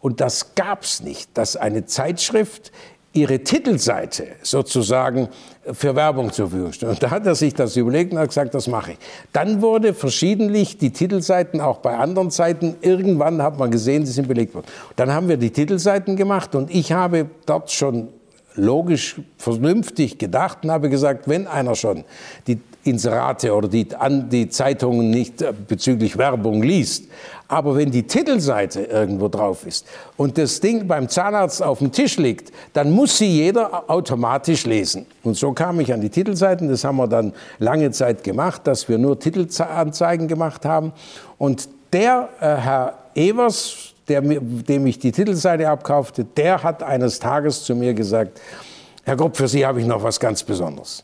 Und 0.00 0.20
das 0.20 0.54
gab 0.54 0.82
es 0.82 1.02
nicht, 1.02 1.30
dass 1.34 1.56
eine 1.56 1.86
Zeitschrift 1.86 2.72
ihre 3.16 3.40
Titelseite 3.40 4.26
sozusagen 4.42 5.28
für 5.72 5.96
Werbung 5.96 6.32
zur 6.32 6.50
Verfügung 6.50 6.72
stellt. 6.72 6.92
Und 6.92 7.02
da 7.02 7.10
hat 7.10 7.26
er 7.26 7.34
sich 7.34 7.54
das 7.54 7.74
überlegt 7.76 8.12
und 8.12 8.18
hat 8.18 8.28
gesagt, 8.28 8.54
das 8.54 8.68
mache 8.68 8.92
ich. 8.92 8.98
Dann 9.32 9.62
wurde 9.62 9.94
verschiedentlich 9.94 10.78
die 10.78 10.90
Titelseiten 10.90 11.60
auch 11.60 11.78
bei 11.78 11.96
anderen 11.96 12.30
Seiten, 12.30 12.76
irgendwann 12.82 13.42
hat 13.42 13.58
man 13.58 13.70
gesehen, 13.70 14.04
sie 14.04 14.12
sind 14.12 14.28
belegt 14.28 14.54
worden. 14.54 14.66
Dann 14.96 15.12
haben 15.12 15.28
wir 15.28 15.38
die 15.38 15.50
Titelseiten 15.50 16.16
gemacht 16.16 16.54
und 16.54 16.70
ich 16.70 16.92
habe 16.92 17.26
dort 17.46 17.70
schon 17.70 18.08
logisch, 18.56 19.16
vernünftig 19.38 20.18
gedacht 20.18 20.58
und 20.64 20.70
habe 20.70 20.90
gesagt, 20.90 21.28
wenn 21.28 21.46
einer 21.46 21.74
schon 21.74 22.04
die 22.46 22.58
Inserate 22.84 23.54
oder 23.54 23.68
die, 23.68 23.94
an, 23.94 24.28
die 24.28 24.48
Zeitungen 24.48 25.10
nicht 25.10 25.42
äh, 25.42 25.52
bezüglich 25.66 26.16
Werbung 26.16 26.62
liest, 26.62 27.04
aber 27.48 27.76
wenn 27.76 27.90
die 27.90 28.04
Titelseite 28.04 28.82
irgendwo 28.82 29.28
drauf 29.28 29.66
ist 29.66 29.86
und 30.16 30.36
das 30.36 30.60
Ding 30.60 30.88
beim 30.88 31.08
Zahnarzt 31.08 31.62
auf 31.62 31.78
dem 31.78 31.92
Tisch 31.92 32.16
liegt, 32.16 32.52
dann 32.72 32.90
muss 32.90 33.18
sie 33.18 33.26
jeder 33.26 33.88
automatisch 33.88 34.66
lesen. 34.66 35.06
Und 35.22 35.36
so 35.36 35.52
kam 35.52 35.78
ich 35.80 35.92
an 35.92 36.00
die 36.00 36.10
Titelseiten. 36.10 36.68
Das 36.68 36.82
haben 36.82 36.96
wir 36.96 37.06
dann 37.06 37.32
lange 37.58 37.90
Zeit 37.92 38.24
gemacht, 38.24 38.66
dass 38.66 38.88
wir 38.88 38.98
nur 38.98 39.18
Titelanzeigen 39.18 40.26
gemacht 40.26 40.64
haben. 40.64 40.92
Und 41.38 41.68
der 41.92 42.28
äh, 42.40 42.56
Herr 42.56 42.94
Evers, 43.14 43.94
der, 44.08 44.20
dem 44.20 44.86
ich 44.86 44.98
die 44.98 45.12
Titelseite 45.12 45.68
abkaufte, 45.68 46.24
der 46.24 46.62
hat 46.62 46.82
eines 46.82 47.18
Tages 47.18 47.64
zu 47.64 47.74
mir 47.74 47.94
gesagt, 47.94 48.40
Herr 49.04 49.16
Grupp, 49.16 49.36
für 49.36 49.48
Sie 49.48 49.64
habe 49.64 49.80
ich 49.80 49.86
noch 49.86 50.02
was 50.02 50.18
ganz 50.18 50.42
Besonderes. 50.42 51.02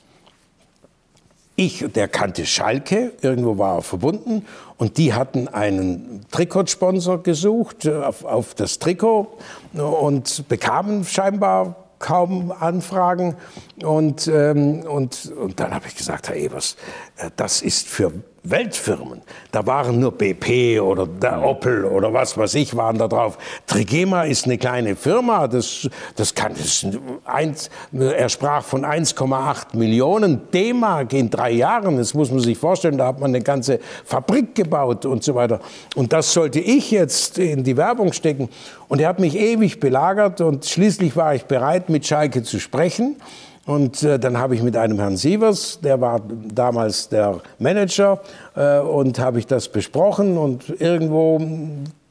Ich, 1.55 1.85
der 1.93 2.09
kannte 2.09 2.47
Schalke, 2.47 3.13
irgendwo 3.21 3.59
war 3.59 3.77
er 3.77 3.83
verbunden 3.83 4.47
und 4.79 4.97
die 4.97 5.13
hatten 5.13 5.49
einen 5.49 6.25
Trikotsponsor 6.31 7.23
gesucht 7.23 7.87
auf, 7.87 8.25
auf 8.25 8.55
das 8.55 8.79
Trikot 8.79 9.29
und 9.75 10.49
bekamen 10.49 11.05
scheinbar 11.05 11.77
kaum 12.03 12.53
Anfragen. 12.53 13.37
Und, 13.83 14.29
ähm, 14.29 14.81
und, 14.81 15.33
und 15.33 15.61
dann 15.61 15.73
habe 15.73 15.87
ich 15.87 15.97
gesagt, 15.97 16.29
Herr 16.29 16.37
Evers, 16.37 16.77
äh, 17.17 17.31
das 17.37 17.63
ist 17.63 17.89
für 17.89 18.13
Weltfirmen. 18.45 19.23
Da 19.53 19.65
waren 19.67 20.01
nur 20.01 20.13
BP 20.13 20.81
oder 20.81 21.07
der 21.07 21.43
Opel 21.43 21.85
oder 21.85 22.13
was 22.13 22.37
weiß 22.37 22.55
ich 22.57 22.77
waren 22.77 22.99
da 22.99 23.07
drauf. 23.07 23.39
Trigema 23.67 24.25
ist 24.25 24.47
eine 24.47 24.59
kleine 24.59 24.97
Firma, 24.97 25.47
das, 25.47 25.89
das 26.17 26.35
kann, 26.35 26.53
das 26.55 26.85
eins, 27.25 27.71
er 27.93 28.29
sprach 28.29 28.65
von 28.65 28.85
1,8 28.85 29.77
Millionen 29.77 30.51
D-Mark 30.51 31.13
in 31.13 31.31
drei 31.31 31.53
Jahren. 31.53 31.99
Das 31.99 32.15
muss 32.15 32.33
man 32.33 32.41
sich 32.41 32.59
vorstellen, 32.59 32.99
da 32.99 33.07
hat 33.07 33.21
man 33.21 33.31
eine 33.31 33.43
ganze 33.43 33.79
Fabrik 34.05 34.57
gebaut 34.57 35.07
und 35.07 35.23
so 35.23 35.37
weiter. 35.37 35.61
Und 35.95 36.13
das 36.13 36.33
sollte 36.33 36.59
ich 36.59 36.91
jetzt 36.91 37.39
in 37.39 37.63
die 37.63 37.77
Werbung 37.77 38.13
stecken. 38.13 38.49
Und 38.89 39.01
er 39.01 39.09
hat 39.09 39.21
mich 39.21 39.37
ewig 39.37 39.79
belagert 39.79 40.41
und 40.41 40.65
schließlich 40.65 41.15
war 41.15 41.35
ich 41.35 41.45
bereit, 41.45 41.89
mit 41.89 42.07
Schalke 42.07 42.43
zu 42.43 42.59
sprechen. 42.59 43.17
Und 43.65 44.03
äh, 44.03 44.19
dann 44.19 44.39
habe 44.39 44.57
ich 44.57 44.63
mit 44.63 44.77
einem 44.77 44.99
Herrn 44.99 45.17
Sievers, 45.17 45.79
der 45.81 46.01
war 46.01 46.21
damals 46.53 47.09
der 47.09 47.41
Manager, 47.61 48.21
äh, 48.57 48.81
und 48.81 49.21
habe 49.21 49.39
ich 49.39 49.47
das 49.47 49.69
besprochen. 49.69 50.37
Und 50.37 50.81
irgendwo 50.81 51.41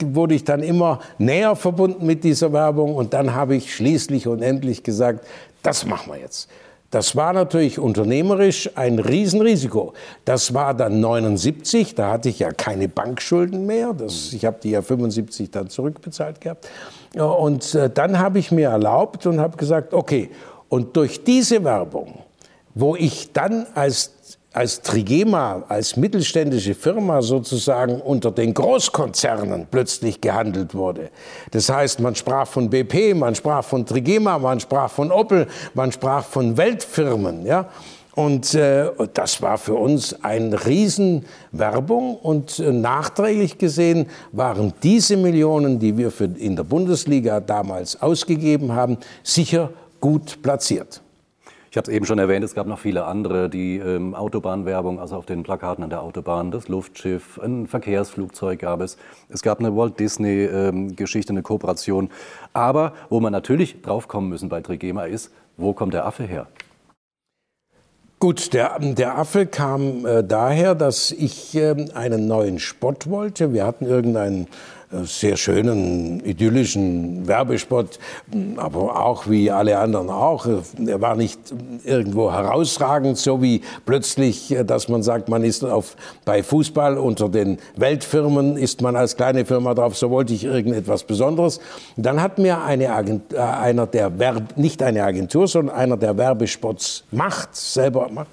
wurde 0.02 0.34
ich 0.34 0.46
dann 0.46 0.64
immer 0.64 1.00
näher 1.18 1.56
verbunden 1.56 2.06
mit 2.06 2.24
dieser 2.24 2.54
Werbung. 2.54 2.96
Und 2.96 3.14
dann 3.14 3.36
habe 3.36 3.56
ich 3.56 3.76
schließlich 3.76 4.28
und 4.28 4.42
endlich 4.42 4.84
gesagt, 4.84 5.26
das 5.62 5.86
machen 5.86 6.14
wir 6.14 6.20
jetzt. 6.20 6.50
Das 6.90 7.16
war 7.16 7.32
natürlich 7.32 7.80
unternehmerisch 7.80 8.70
ein 8.76 9.00
Riesenrisiko. 9.00 9.94
Das 10.26 10.54
war 10.54 10.74
dann 10.74 11.00
79, 11.00 11.96
da 11.96 12.12
hatte 12.12 12.28
ich 12.28 12.40
ja 12.40 12.52
keine 12.52 12.90
Bankschulden 12.90 13.66
mehr. 13.66 13.94
Das, 13.94 14.34
ich 14.34 14.44
habe 14.44 14.58
die 14.62 14.72
ja 14.72 14.82
75 14.82 15.52
dann 15.52 15.70
zurückbezahlt 15.70 16.42
gehabt. 16.42 16.68
Und 17.16 17.76
äh, 17.76 17.90
dann 17.90 18.20
habe 18.20 18.40
ich 18.40 18.52
mir 18.52 18.70
erlaubt 18.70 19.26
und 19.26 19.40
habe 19.40 19.56
gesagt, 19.56 19.94
okay, 19.94 20.30
und 20.72 20.96
durch 20.96 21.26
diese 21.26 21.66
Werbung, 21.66 22.20
wo 22.74 22.96
ich 22.96 23.34
dann 23.34 23.68
als 23.76 24.14
als 24.54 24.82
Trigema, 24.82 25.64
als 25.70 25.96
mittelständische 25.96 26.76
Firma 26.76 27.22
sozusagen 27.22 28.02
unter 28.02 28.32
den 28.32 28.54
Großkonzernen 28.54 29.68
plötzlich 29.72 30.20
gehandelt 30.20 30.76
wurde. 30.76 31.10
Das 31.52 31.70
heißt, 31.70 32.02
man 32.02 32.16
sprach 32.16 32.48
von 32.48 32.70
BP, 32.70 33.16
man 33.16 33.34
sprach 33.34 33.64
von 33.64 33.86
Trigema, 33.86 34.38
man 34.40 34.60
sprach 34.60 34.92
von 34.92 35.10
Opel, 35.10 35.48
man 35.74 35.94
sprach 35.94 36.26
von 36.26 36.58
Weltfirmen, 36.58 37.46
ja. 37.46 37.70
Und 38.14 38.54
äh, 38.56 38.90
das 39.14 39.42
war 39.42 39.58
für 39.58 39.76
uns 39.76 40.22
eine 40.22 40.66
Riesenwerbung 40.66 42.18
und 42.18 42.60
äh, 42.60 42.74
nachträglich 42.74 43.58
gesehen 43.58 44.08
waren 44.34 44.74
diese 44.84 45.16
Millionen, 45.16 45.80
die 45.80 45.98
wir 45.98 46.12
für, 46.12 46.26
in 46.26 46.58
der 46.58 46.66
Bundesliga 46.66 47.40
damals 47.40 48.02
ausgegeben 48.02 48.74
haben, 48.74 48.98
sicher 49.24 49.70
gut 50.02 50.42
platziert. 50.42 51.02
Ich 51.72 51.78
habe 51.78 51.90
es 51.90 51.96
eben 51.96 52.06
schon 52.06 52.20
erwähnt, 52.20 52.44
es 52.44 52.54
gab 52.54 52.68
noch 52.68 52.80
viele 52.80 53.06
andere, 53.06 53.50
die 53.50 53.78
ähm, 53.78 54.14
Autobahnwerbung, 54.14 55.00
also 55.00 55.16
auf 55.16 55.26
den 55.26 55.44
Plakaten 55.44 55.86
an 55.86 55.90
der 55.90 56.02
Autobahn, 56.02 56.52
das 56.52 56.68
Luftschiff, 56.68 57.40
ein 57.40 57.66
Verkehrsflugzeug 57.66 58.60
gab 58.60 58.82
es. 58.82 58.98
Es 59.30 59.42
gab 59.42 59.62
eine 59.62 59.74
Walt 59.74 59.98
Disney-Geschichte, 59.98 61.32
ähm, 61.32 61.38
eine 61.38 61.44
Kooperation. 61.44 62.10
Aber 62.52 62.92
wo 63.10 63.22
man 63.22 63.32
natürlich 63.32 63.82
draufkommen 63.82 64.30
müssen 64.30 64.50
bei 64.50 64.60
Trigema 64.60 65.06
ist, 65.06 65.32
wo 65.56 65.72
kommt 65.72 65.94
der 65.94 66.06
Affe 66.06 66.24
her? 66.24 66.48
Gut, 68.20 68.54
der, 68.54 68.78
der 68.80 69.18
Affe 69.18 69.46
kam 69.46 70.06
äh, 70.06 70.24
daher, 70.26 70.76
dass 70.76 71.12
ich 71.12 71.56
äh, 71.56 71.74
einen 71.94 72.28
neuen 72.28 72.60
Spot 72.60 72.96
wollte. 73.06 73.54
Wir 73.54 73.66
hatten 73.66 73.86
irgendeinen 73.86 74.48
sehr 75.04 75.38
schönen, 75.38 76.24
idyllischen 76.26 77.28
Werbespot, 77.28 78.00
aber 78.58 79.04
auch 79.06 79.30
wie 79.30 79.50
alle 79.50 79.80
anderen 79.80 80.10
auch. 80.10 80.46
Er 80.86 81.02
war 81.02 81.16
nicht 81.16 81.40
irgendwo 81.84 82.32
herausragend, 82.32 83.18
so 83.18 83.42
wie 83.42 83.62
plötzlich, 83.86 84.56
dass 84.66 84.90
man 84.90 85.02
sagt, 85.02 85.30
man 85.30 85.44
ist 85.44 85.64
auf, 85.64 85.96
bei 86.26 86.44
Fußball 86.44 86.98
unter 86.98 87.30
den 87.30 87.58
Weltfirmen, 87.78 88.58
ist 88.58 88.82
man 88.82 88.96
als 88.96 89.16
kleine 89.16 89.46
Firma 89.46 89.74
drauf, 89.74 89.98
so 89.98 90.10
wollte 90.10 90.34
ich 90.34 90.44
irgendetwas 90.44 91.04
Besonderes. 91.04 91.60
Dann 91.96 92.22
hat 92.22 92.38
mir 92.38 92.62
eine 92.62 92.92
Agent, 92.92 93.34
äh, 93.34 93.38
einer 93.38 93.88
der 93.88 94.20
Werb, 94.20 94.58
nicht 94.58 94.84
eine 94.84 95.04
Agentur, 95.04 95.48
sondern 95.48 95.76
einer 95.76 95.98
der 95.98 96.18
Werbespots 96.18 97.06
macht, 97.12 97.56
selber 97.56 98.10
macht, 98.12 98.30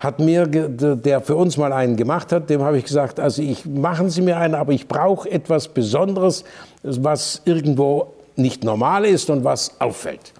hat 0.00 0.18
mir, 0.18 0.46
der 0.46 1.20
für 1.20 1.36
uns 1.36 1.58
mal 1.58 1.74
einen 1.74 1.94
gemacht 1.94 2.32
hat, 2.32 2.48
dem 2.48 2.62
habe 2.62 2.78
ich 2.78 2.84
gesagt, 2.84 3.20
also 3.20 3.42
ich, 3.42 3.66
machen 3.66 4.08
Sie 4.08 4.22
mir 4.22 4.38
einen, 4.38 4.54
aber 4.54 4.72
ich 4.72 4.88
brauche 4.88 5.30
etwas 5.30 5.68
Besonderes, 5.68 6.42
was 6.82 7.42
irgendwo 7.44 8.14
nicht 8.34 8.64
normal 8.64 9.04
ist 9.04 9.28
und 9.28 9.44
was 9.44 9.78
auffällt. 9.78 10.32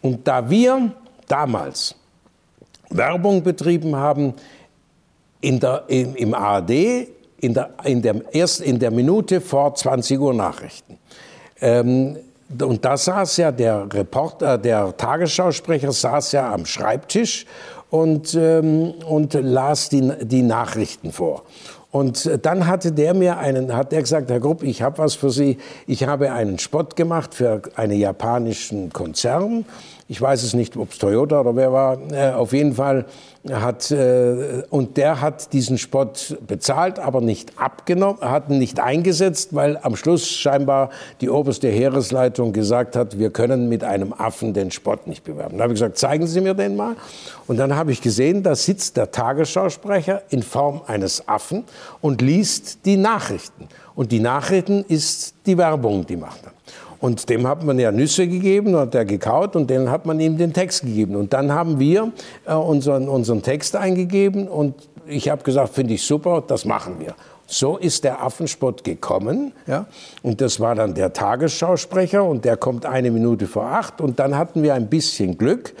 Und 0.00 0.26
da 0.26 0.48
wir 0.48 0.92
damals 1.28 1.94
Werbung 2.88 3.42
betrieben 3.42 3.94
haben 3.94 4.32
in 5.42 5.60
der, 5.60 5.84
in, 5.88 6.14
im 6.14 6.32
ARD, 6.32 6.70
in 7.40 7.52
der, 7.52 7.70
in, 7.84 8.00
der, 8.00 8.22
erst 8.32 8.62
in 8.62 8.78
der 8.78 8.90
Minute 8.90 9.42
vor 9.42 9.74
20 9.74 10.18
Uhr 10.18 10.32
Nachrichten, 10.32 10.98
ähm, 11.60 12.16
und 12.60 12.84
da 12.84 12.98
saß 12.98 13.38
ja 13.38 13.50
der 13.50 13.86
Reporter, 13.92 14.58
der 14.58 14.94
Tagesschausprecher 14.94 15.90
saß 15.90 16.32
ja 16.32 16.52
am 16.52 16.66
Schreibtisch 16.66 17.46
und, 17.92 18.34
ähm, 18.34 18.94
und 19.06 19.34
las 19.34 19.90
die, 19.90 20.12
die 20.22 20.42
Nachrichten 20.42 21.12
vor. 21.12 21.42
Und 21.90 22.38
dann 22.40 22.66
hatte 22.66 22.90
der 22.90 23.12
mir 23.12 23.36
einen, 23.36 23.76
hat 23.76 23.92
der 23.92 24.00
gesagt, 24.00 24.30
Herr 24.30 24.40
Grupp, 24.40 24.62
ich 24.62 24.80
habe 24.80 24.96
was 24.96 25.14
für 25.14 25.28
Sie. 25.28 25.58
Ich 25.86 26.04
habe 26.04 26.32
einen 26.32 26.58
Spot 26.58 26.84
gemacht 26.84 27.34
für 27.34 27.60
einen 27.76 27.98
japanischen 27.98 28.90
Konzern. 28.94 29.66
Ich 30.12 30.20
weiß 30.20 30.42
es 30.42 30.52
nicht, 30.52 30.76
ob 30.76 30.92
es 30.92 30.98
Toyota 30.98 31.40
oder 31.40 31.56
wer 31.56 31.72
war. 31.72 31.98
Äh, 32.12 32.32
auf 32.32 32.52
jeden 32.52 32.74
Fall 32.74 33.06
hat, 33.50 33.90
äh, 33.90 34.62
und 34.68 34.98
der 34.98 35.22
hat 35.22 35.54
diesen 35.54 35.78
Spot 35.78 36.12
bezahlt, 36.46 36.98
aber 36.98 37.22
nicht 37.22 37.58
abgenommen, 37.58 38.20
hat 38.20 38.50
ihn 38.50 38.58
nicht 38.58 38.78
eingesetzt, 38.78 39.54
weil 39.54 39.78
am 39.78 39.96
Schluss 39.96 40.28
scheinbar 40.28 40.90
die 41.22 41.30
oberste 41.30 41.68
Heeresleitung 41.68 42.52
gesagt 42.52 42.94
hat, 42.94 43.18
wir 43.18 43.30
können 43.30 43.70
mit 43.70 43.84
einem 43.84 44.12
Affen 44.12 44.52
den 44.52 44.70
Spot 44.70 44.98
nicht 45.06 45.24
bewerben. 45.24 45.56
Da 45.56 45.62
habe 45.62 45.72
ich 45.72 45.80
gesagt, 45.80 45.96
zeigen 45.96 46.26
Sie 46.26 46.42
mir 46.42 46.52
den 46.52 46.76
mal. 46.76 46.94
Und 47.46 47.56
dann 47.56 47.74
habe 47.74 47.90
ich 47.90 48.02
gesehen, 48.02 48.42
da 48.42 48.54
sitzt 48.54 48.98
der 48.98 49.12
Tagesschausprecher 49.12 50.24
in 50.28 50.42
Form 50.42 50.82
eines 50.86 51.26
Affen 51.26 51.64
und 52.02 52.20
liest 52.20 52.84
die 52.84 52.98
Nachrichten. 52.98 53.66
Und 53.94 54.12
die 54.12 54.20
Nachrichten 54.20 54.84
ist 54.86 55.36
die 55.46 55.56
Werbung, 55.56 56.04
die 56.04 56.16
macht 56.16 56.44
er. 56.44 56.51
Und 57.02 57.28
dem 57.28 57.48
hat 57.48 57.64
man 57.64 57.80
ja 57.80 57.90
Nüsse 57.90 58.28
gegeben, 58.28 58.76
hat 58.76 58.94
er 58.94 59.04
gekaut 59.04 59.56
und 59.56 59.68
dann 59.68 59.90
hat 59.90 60.06
man 60.06 60.20
ihm 60.20 60.38
den 60.38 60.52
Text 60.52 60.82
gegeben. 60.82 61.16
Und 61.16 61.32
dann 61.32 61.50
haben 61.50 61.80
wir 61.80 62.12
äh, 62.46 62.54
unseren, 62.54 63.08
unseren 63.08 63.42
Text 63.42 63.74
eingegeben 63.74 64.46
und 64.46 64.76
ich 65.08 65.28
habe 65.28 65.42
gesagt, 65.42 65.74
finde 65.74 65.94
ich 65.94 66.04
super, 66.04 66.44
das 66.46 66.64
machen 66.64 67.00
wir. 67.00 67.16
So 67.48 67.76
ist 67.76 68.04
der 68.04 68.22
Affenspott 68.22 68.84
gekommen. 68.84 69.52
Ja? 69.66 69.86
Und 70.22 70.40
das 70.40 70.60
war 70.60 70.76
dann 70.76 70.94
der 70.94 71.12
Tagesschausprecher 71.12 72.22
und 72.22 72.44
der 72.44 72.56
kommt 72.56 72.86
eine 72.86 73.10
Minute 73.10 73.48
vor 73.48 73.64
acht. 73.64 74.00
Und 74.00 74.20
dann 74.20 74.38
hatten 74.38 74.62
wir 74.62 74.74
ein 74.74 74.88
bisschen 74.88 75.36
Glück. 75.36 75.74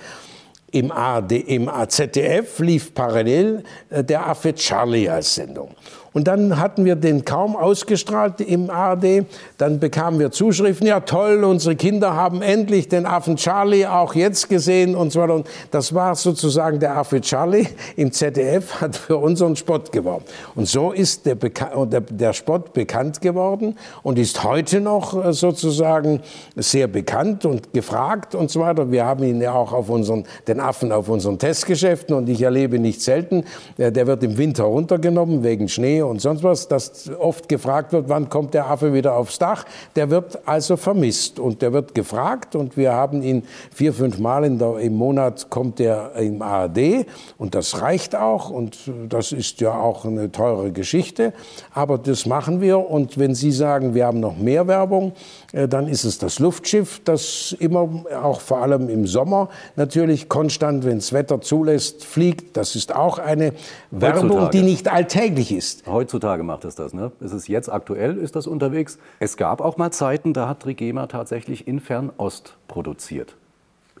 Im, 0.72 0.90
ARD, 0.90 1.32
im 1.32 1.70
ZDF 1.86 2.58
lief 2.58 2.94
parallel 2.94 3.62
äh, 3.90 4.02
der 4.02 4.26
Affe 4.28 4.54
Charlie 4.56 5.08
als 5.08 5.36
Sendung. 5.36 5.68
Und 6.12 6.28
dann 6.28 6.58
hatten 6.58 6.84
wir 6.84 6.96
den 6.96 7.24
kaum 7.24 7.56
ausgestrahlt 7.56 8.40
im 8.40 8.68
ARD. 8.68 9.24
Dann 9.56 9.80
bekamen 9.80 10.20
wir 10.20 10.30
Zuschriften, 10.30 10.86
ja 10.86 11.00
toll, 11.00 11.44
unsere 11.44 11.74
Kinder 11.74 12.14
haben 12.14 12.42
endlich 12.42 12.88
den 12.88 13.06
Affen 13.06 13.36
Charlie 13.36 13.86
auch 13.86 14.14
jetzt 14.14 14.48
gesehen 14.48 14.94
und 14.94 15.12
so 15.12 15.20
weiter. 15.20 15.34
Und 15.34 15.46
das 15.70 15.94
war 15.94 16.14
sozusagen 16.14 16.80
der 16.80 16.96
Affe 16.96 17.20
Charlie 17.20 17.66
im 17.96 18.12
ZDF, 18.12 18.74
hat 18.80 18.96
für 18.96 19.16
unseren 19.16 19.56
Spot 19.56 19.80
geworben. 19.90 20.24
Und 20.54 20.68
so 20.68 20.92
ist 20.92 21.24
der, 21.24 21.34
Beka 21.34 21.86
der, 21.86 22.02
der 22.02 22.32
Spot 22.32 22.58
bekannt 22.58 23.20
geworden 23.20 23.76
und 24.02 24.18
ist 24.18 24.44
heute 24.44 24.80
noch 24.80 25.24
äh, 25.24 25.32
sozusagen 25.32 26.20
sehr 26.56 26.88
bekannt 26.88 27.46
und 27.46 27.72
gefragt 27.72 28.34
und 28.34 28.50
so 28.50 28.60
weiter. 28.60 28.90
Wir 28.90 29.06
haben 29.06 29.24
ihn 29.24 29.40
ja 29.40 29.52
auch 29.52 29.72
auf 29.72 29.88
unseren, 29.88 30.24
den 30.46 30.60
Affen 30.60 30.92
auf 30.92 31.08
unseren 31.08 31.38
Testgeschäften 31.38 32.14
und 32.14 32.28
ich 32.28 32.42
erlebe 32.42 32.78
nicht 32.78 33.00
selten, 33.00 33.44
äh, 33.78 33.90
der 33.90 34.06
wird 34.06 34.22
im 34.22 34.36
Winter 34.36 34.64
runtergenommen 34.64 35.42
wegen 35.42 35.68
Schnee 35.68 36.01
und 36.06 36.20
sonst 36.20 36.42
was, 36.42 36.68
dass 36.68 37.10
oft 37.18 37.48
gefragt 37.48 37.92
wird, 37.92 38.08
wann 38.08 38.28
kommt 38.28 38.54
der 38.54 38.70
Affe 38.70 38.92
wieder 38.92 39.16
aufs 39.16 39.38
Dach. 39.38 39.64
Der 39.96 40.10
wird 40.10 40.46
also 40.46 40.76
vermisst 40.76 41.38
und 41.38 41.62
der 41.62 41.72
wird 41.72 41.94
gefragt 41.94 42.54
und 42.56 42.76
wir 42.76 42.92
haben 42.92 43.22
ihn 43.22 43.44
vier, 43.72 43.92
fünf 43.92 44.18
Mal 44.18 44.42
der, 44.50 44.78
im 44.78 44.94
Monat 44.94 45.50
kommt 45.50 45.80
er 45.80 46.14
im 46.16 46.42
ARD 46.42 47.06
und 47.38 47.54
das 47.54 47.80
reicht 47.80 48.16
auch 48.16 48.50
und 48.50 48.78
das 49.08 49.32
ist 49.32 49.60
ja 49.60 49.74
auch 49.74 50.04
eine 50.04 50.30
teure 50.32 50.72
Geschichte, 50.72 51.32
aber 51.72 51.98
das 51.98 52.26
machen 52.26 52.60
wir 52.60 52.78
und 52.78 53.18
wenn 53.18 53.34
Sie 53.34 53.52
sagen, 53.52 53.94
wir 53.94 54.06
haben 54.06 54.20
noch 54.20 54.36
mehr 54.36 54.66
Werbung, 54.66 55.12
dann 55.52 55.86
ist 55.86 56.04
es 56.04 56.18
das 56.18 56.38
Luftschiff, 56.38 57.00
das 57.04 57.54
immer, 57.58 57.88
auch 58.22 58.40
vor 58.40 58.58
allem 58.62 58.88
im 58.88 59.06
Sommer 59.06 59.50
natürlich 59.76 60.28
konstant, 60.28 60.84
wenn 60.84 60.96
das 60.96 61.12
Wetter 61.12 61.40
zulässt, 61.40 62.04
fliegt. 62.04 62.56
Das 62.56 62.74
ist 62.74 62.94
auch 62.94 63.18
eine 63.18 63.52
Werbung, 63.90 64.30
Heutzutage. 64.30 64.50
die 64.58 64.62
nicht 64.62 64.90
alltäglich 64.90 65.52
ist. 65.52 65.86
Heutzutage 65.86 66.42
macht 66.42 66.64
es 66.64 66.74
das. 66.74 66.94
Ne? 66.94 67.12
Es 67.20 67.32
ist 67.32 67.48
jetzt 67.48 67.70
aktuell, 67.70 68.16
ist 68.16 68.34
das 68.34 68.46
unterwegs. 68.46 68.98
Es 69.20 69.36
gab 69.36 69.60
auch 69.60 69.76
mal 69.76 69.90
Zeiten, 69.90 70.32
da 70.32 70.48
hat 70.48 70.60
Trigema 70.60 71.06
tatsächlich 71.06 71.68
in 71.68 71.80
Fernost 71.80 72.56
produziert. 72.66 73.36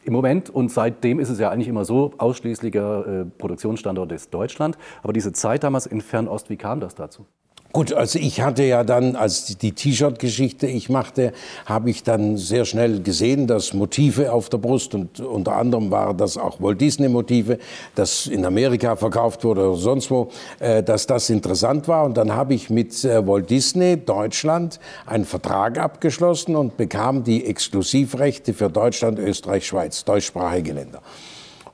Im 0.04 0.14
Moment 0.14 0.50
und 0.50 0.72
seitdem 0.72 1.20
ist 1.20 1.28
es 1.28 1.38
ja 1.38 1.50
eigentlich 1.50 1.68
immer 1.68 1.84
so, 1.84 2.12
ausschließlicher 2.18 3.20
äh, 3.20 3.24
Produktionsstandort 3.24 4.10
ist 4.12 4.34
Deutschland. 4.34 4.76
Aber 5.02 5.12
diese 5.12 5.32
Zeit 5.32 5.62
damals 5.62 5.86
in 5.86 6.00
Fernost, 6.00 6.50
wie 6.50 6.56
kam 6.56 6.80
das 6.80 6.94
dazu? 6.94 7.26
Gut, 7.72 7.94
also 7.94 8.18
ich 8.18 8.42
hatte 8.42 8.64
ja 8.64 8.84
dann, 8.84 9.16
als 9.16 9.56
die 9.56 9.72
T-Shirt-Geschichte 9.72 10.66
ich 10.66 10.90
machte, 10.90 11.32
habe 11.64 11.88
ich 11.88 12.02
dann 12.02 12.36
sehr 12.36 12.66
schnell 12.66 13.00
gesehen, 13.00 13.46
dass 13.46 13.72
Motive 13.72 14.30
auf 14.30 14.50
der 14.50 14.58
Brust 14.58 14.94
und 14.94 15.20
unter 15.20 15.56
anderem 15.56 15.90
waren 15.90 16.18
das 16.18 16.36
auch 16.36 16.60
Walt 16.60 16.82
Disney-Motive, 16.82 17.58
das 17.94 18.26
in 18.26 18.44
Amerika 18.44 18.94
verkauft 18.94 19.42
wurde 19.44 19.70
oder 19.70 19.78
sonst 19.78 20.10
wo, 20.10 20.28
äh, 20.58 20.82
dass 20.82 21.06
das 21.06 21.30
interessant 21.30 21.88
war. 21.88 22.04
Und 22.04 22.18
dann 22.18 22.34
habe 22.34 22.52
ich 22.52 22.68
mit 22.68 23.06
äh, 23.06 23.26
Walt 23.26 23.48
Disney 23.48 23.96
Deutschland 23.96 24.78
einen 25.06 25.24
Vertrag 25.24 25.78
abgeschlossen 25.78 26.56
und 26.56 26.76
bekam 26.76 27.24
die 27.24 27.46
Exklusivrechte 27.46 28.52
für 28.52 28.68
Deutschland, 28.68 29.18
Österreich, 29.18 29.66
Schweiz, 29.66 30.04
deutschsprachige 30.04 30.74
Länder. 30.74 31.00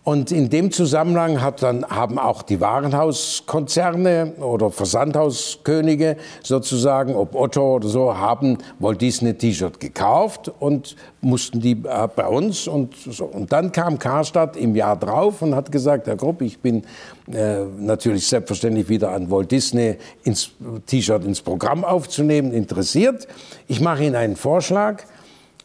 Und 0.09 0.33
in 0.33 0.49
dem 0.49 0.73
Zusammenhang 0.73 1.39
dann, 1.61 1.85
haben 1.85 2.19
auch 2.19 2.41
die 2.41 2.63
Warenhauskonzerne 2.63 4.37
oder 4.41 4.71
Versandhauskönige 4.71 6.17
sozusagen, 6.43 7.15
ob 7.15 7.35
Otto 7.35 7.75
oder 7.75 7.89
so, 7.89 8.17
haben 8.17 8.57
Walt 8.79 9.03
Disney 9.03 9.35
T-Shirt 9.35 9.79
gekauft 9.79 10.51
und 10.61 10.97
mussten 11.21 11.61
die 11.61 11.73
äh, 11.73 12.09
bei 12.17 12.27
uns. 12.27 12.67
Und, 12.67 12.97
so. 12.97 13.27
und 13.27 13.53
dann 13.53 13.71
kam 13.71 13.99
Karstadt 13.99 14.57
im 14.57 14.75
Jahr 14.75 14.97
drauf 14.97 15.43
und 15.43 15.55
hat 15.55 15.71
gesagt, 15.71 16.07
Herr 16.07 16.17
Grupp, 16.17 16.41
ich 16.41 16.59
bin 16.59 16.85
äh, 17.31 17.65
natürlich 17.79 18.27
selbstverständlich 18.27 18.89
wieder 18.89 19.11
an 19.11 19.31
Walt 19.31 19.53
Disney 19.53 19.99
ins 20.25 20.53
T-Shirt 20.87 21.23
ins 21.27 21.43
Programm 21.43 21.85
aufzunehmen, 21.85 22.55
interessiert. 22.55 23.29
Ich 23.67 23.83
mache 23.83 24.05
Ihnen 24.05 24.17
einen 24.17 24.37
Vorschlag. 24.37 25.03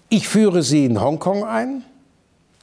Ich 0.10 0.28
führe 0.28 0.64
Sie 0.64 0.84
in 0.84 1.00
Hongkong 1.00 1.46
ein 1.46 1.86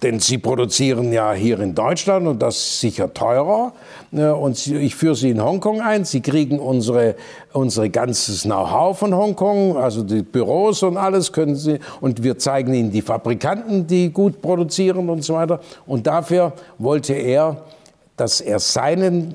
denn 0.03 0.19
Sie 0.19 0.39
produzieren 0.39 1.13
ja 1.13 1.33
hier 1.33 1.61
in 1.61 1.75
Deutschland 1.75 2.27
und 2.27 2.41
das 2.41 2.57
ist 2.57 2.81
sicher 2.81 3.13
teurer. 3.13 3.73
Und 4.13 4.67
ich 4.67 4.95
führe 4.95 5.15
Sie 5.15 5.31
in 5.31 5.43
Hongkong 5.43 5.83
ein. 5.83 6.05
Sie 6.05 6.23
kriegen 6.23 6.59
unsere, 6.59 7.17
unsere 7.53 7.91
ganzes 7.91 8.43
Know-how 8.43 8.99
von 8.99 9.15
Hongkong, 9.15 9.77
also 9.77 10.03
die 10.03 10.23
Büros 10.23 10.83
und 10.83 10.97
alles 10.97 11.33
können 11.33 11.55
Sie. 11.55 11.79
Und 12.01 12.23
wir 12.23 12.39
zeigen 12.39 12.73
Ihnen 12.73 12.91
die 12.91 13.03
Fabrikanten, 13.03 13.87
die 13.87 14.11
gut 14.11 14.41
produzieren 14.41 15.11
und 15.11 15.23
so 15.23 15.35
weiter. 15.35 15.61
Und 15.87 16.07
dafür 16.07 16.55
wollte 16.79 17.13
er, 17.13 17.59
dass 18.17 18.41
er 18.41 18.59
seinen, 18.59 19.35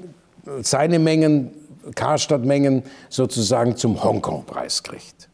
seine 0.62 0.98
Mengen, 1.00 1.52
Karstadt-Mengen 1.94 2.82
sozusagen 3.10 3.78
zum 3.78 4.04
Hongkong-Preis 4.04 4.82
kriegt. 4.82 5.30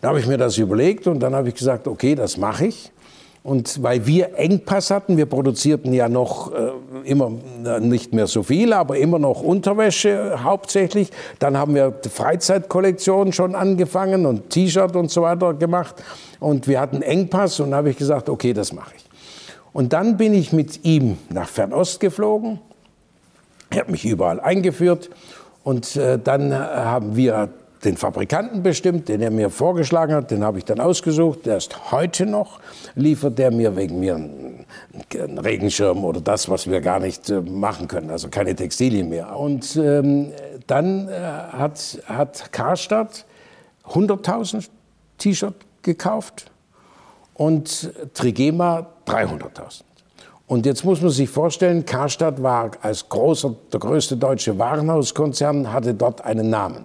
Da 0.00 0.08
habe 0.08 0.20
ich 0.20 0.26
mir 0.26 0.38
das 0.38 0.58
überlegt 0.58 1.06
und 1.08 1.20
dann 1.20 1.34
habe 1.34 1.48
ich 1.48 1.54
gesagt, 1.54 1.88
okay, 1.88 2.14
das 2.14 2.36
mache 2.36 2.66
ich. 2.66 2.92
Und 3.44 3.82
weil 3.82 4.06
wir 4.06 4.38
Engpass 4.38 4.90
hatten, 4.92 5.16
wir 5.16 5.26
produzierten 5.26 5.92
ja 5.92 6.08
noch 6.08 6.52
äh, 6.52 6.70
immer 7.04 7.32
äh, 7.64 7.80
nicht 7.80 8.12
mehr 8.12 8.28
so 8.28 8.44
viel, 8.44 8.72
aber 8.72 8.98
immer 8.98 9.18
noch 9.18 9.42
Unterwäsche 9.42 10.44
hauptsächlich. 10.44 11.10
Dann 11.40 11.56
haben 11.56 11.74
wir 11.74 11.90
die 11.90 12.08
Freizeitkollektion 12.08 13.32
schon 13.32 13.56
angefangen 13.56 14.26
und 14.26 14.50
T-Shirt 14.50 14.94
und 14.94 15.10
so 15.10 15.22
weiter 15.22 15.54
gemacht. 15.54 15.96
Und 16.38 16.68
wir 16.68 16.78
hatten 16.78 17.02
Engpass 17.02 17.58
und 17.58 17.74
habe 17.74 17.90
ich 17.90 17.96
gesagt, 17.96 18.28
okay, 18.28 18.52
das 18.52 18.72
mache 18.72 18.92
ich. 18.96 19.04
Und 19.72 19.92
dann 19.92 20.16
bin 20.16 20.34
ich 20.34 20.52
mit 20.52 20.84
ihm 20.84 21.18
nach 21.28 21.48
Fernost 21.48 21.98
geflogen. 21.98 22.60
Er 23.70 23.80
hat 23.80 23.90
mich 23.90 24.04
überall 24.04 24.38
eingeführt. 24.38 25.10
Und 25.64 25.96
äh, 25.96 26.16
dann 26.22 26.56
haben 26.56 27.16
wir 27.16 27.48
den 27.84 27.96
Fabrikanten 27.96 28.62
bestimmt, 28.62 29.08
den 29.08 29.20
er 29.20 29.30
mir 29.30 29.50
vorgeschlagen 29.50 30.14
hat, 30.14 30.30
den 30.30 30.44
habe 30.44 30.58
ich 30.58 30.64
dann 30.64 30.80
ausgesucht. 30.80 31.46
Der 31.46 31.56
ist 31.56 31.90
heute 31.90 32.26
noch, 32.26 32.60
liefert 32.94 33.38
der 33.38 33.50
mir 33.50 33.76
wegen 33.76 33.98
mir 33.98 34.14
einen, 34.14 34.64
einen 35.14 35.38
Regenschirm 35.38 36.04
oder 36.04 36.20
das, 36.20 36.48
was 36.48 36.68
wir 36.68 36.80
gar 36.80 37.00
nicht 37.00 37.28
äh, 37.30 37.40
machen 37.40 37.88
können, 37.88 38.10
also 38.10 38.28
keine 38.28 38.54
Textilien 38.54 39.08
mehr. 39.08 39.36
Und 39.36 39.76
ähm, 39.76 40.32
dann 40.66 41.08
äh, 41.08 41.12
hat, 41.12 41.98
hat 42.06 42.52
Karstadt 42.52 43.24
100.000 43.88 44.68
T-Shirt 45.18 45.54
gekauft 45.82 46.50
und 47.34 47.92
Trigema 48.14 48.86
300.000. 49.06 49.82
Und 50.46 50.66
jetzt 50.66 50.84
muss 50.84 51.00
man 51.00 51.10
sich 51.10 51.30
vorstellen, 51.30 51.84
Karstadt 51.86 52.42
war 52.42 52.72
als 52.82 53.08
großer, 53.08 53.54
der 53.72 53.80
größte 53.80 54.16
deutsche 54.16 54.58
Warenhauskonzern, 54.58 55.72
hatte 55.72 55.94
dort 55.94 56.24
einen 56.24 56.50
Namen. 56.50 56.84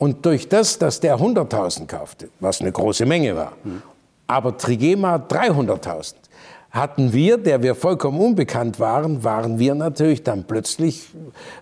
Und 0.00 0.24
durch 0.24 0.48
das, 0.48 0.78
dass 0.78 0.98
der 0.98 1.18
100.000 1.18 1.86
kaufte, 1.86 2.30
was 2.40 2.62
eine 2.62 2.72
große 2.72 3.04
Menge 3.04 3.36
war, 3.36 3.52
mhm. 3.62 3.82
aber 4.26 4.56
Trigema 4.56 5.16
300.000, 5.16 6.14
hatten 6.70 7.12
wir, 7.12 7.36
der 7.36 7.62
wir 7.62 7.74
vollkommen 7.74 8.18
unbekannt 8.18 8.80
waren, 8.80 9.24
waren 9.24 9.58
wir 9.58 9.74
natürlich 9.74 10.22
dann 10.22 10.44
plötzlich 10.44 11.10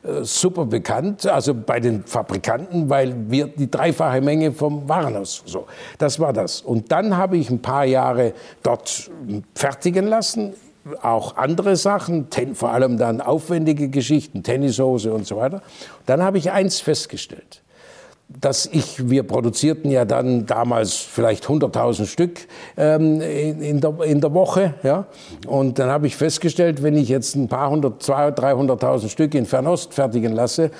äh, 0.04 0.22
super 0.22 0.66
bekannt, 0.66 1.26
also 1.26 1.52
bei 1.52 1.80
den 1.80 2.04
Fabrikanten, 2.04 2.88
weil 2.88 3.12
wir 3.28 3.48
die 3.48 3.68
dreifache 3.68 4.20
Menge 4.20 4.52
vom 4.52 4.88
Warenhaus 4.88 5.42
so. 5.44 5.66
Das 5.98 6.20
war 6.20 6.32
das. 6.32 6.60
Und 6.60 6.92
dann 6.92 7.16
habe 7.16 7.38
ich 7.38 7.50
ein 7.50 7.60
paar 7.60 7.86
Jahre 7.86 8.34
dort 8.62 9.10
fertigen 9.56 10.06
lassen, 10.06 10.54
auch 11.02 11.36
andere 11.36 11.74
Sachen, 11.74 12.30
ten, 12.30 12.54
vor 12.54 12.70
allem 12.70 12.98
dann 12.98 13.20
aufwendige 13.20 13.88
Geschichten, 13.88 14.44
Tennishose 14.44 15.12
und 15.12 15.26
so 15.26 15.38
weiter. 15.38 15.60
Dann 16.06 16.22
habe 16.22 16.38
ich 16.38 16.52
eins 16.52 16.78
festgestellt 16.78 17.62
dass 18.28 18.66
ich, 18.66 19.08
wir 19.08 19.22
produzierten 19.22 19.90
ja 19.90 20.04
dann 20.04 20.44
damals 20.44 20.94
vielleicht 20.94 21.46
100.000 21.46 22.06
Stück 22.06 22.46
ähm, 22.76 23.20
in, 23.22 23.62
in, 23.62 23.80
der, 23.80 23.98
in 24.04 24.20
der 24.20 24.34
Woche. 24.34 24.74
Ja? 24.82 25.06
Und 25.46 25.78
dann 25.78 25.88
habe 25.88 26.06
ich 26.06 26.16
festgestellt, 26.16 26.82
wenn 26.82 26.96
ich 26.96 27.08
jetzt 27.08 27.36
ein 27.36 27.48
paar 27.48 27.70
hundert, 27.70 28.02
200.000, 28.02 28.78
300.000 28.78 29.08
Stück 29.08 29.34
in 29.34 29.46
Fernost 29.46 29.94
fertigen 29.94 30.34
lasse, 30.34 30.70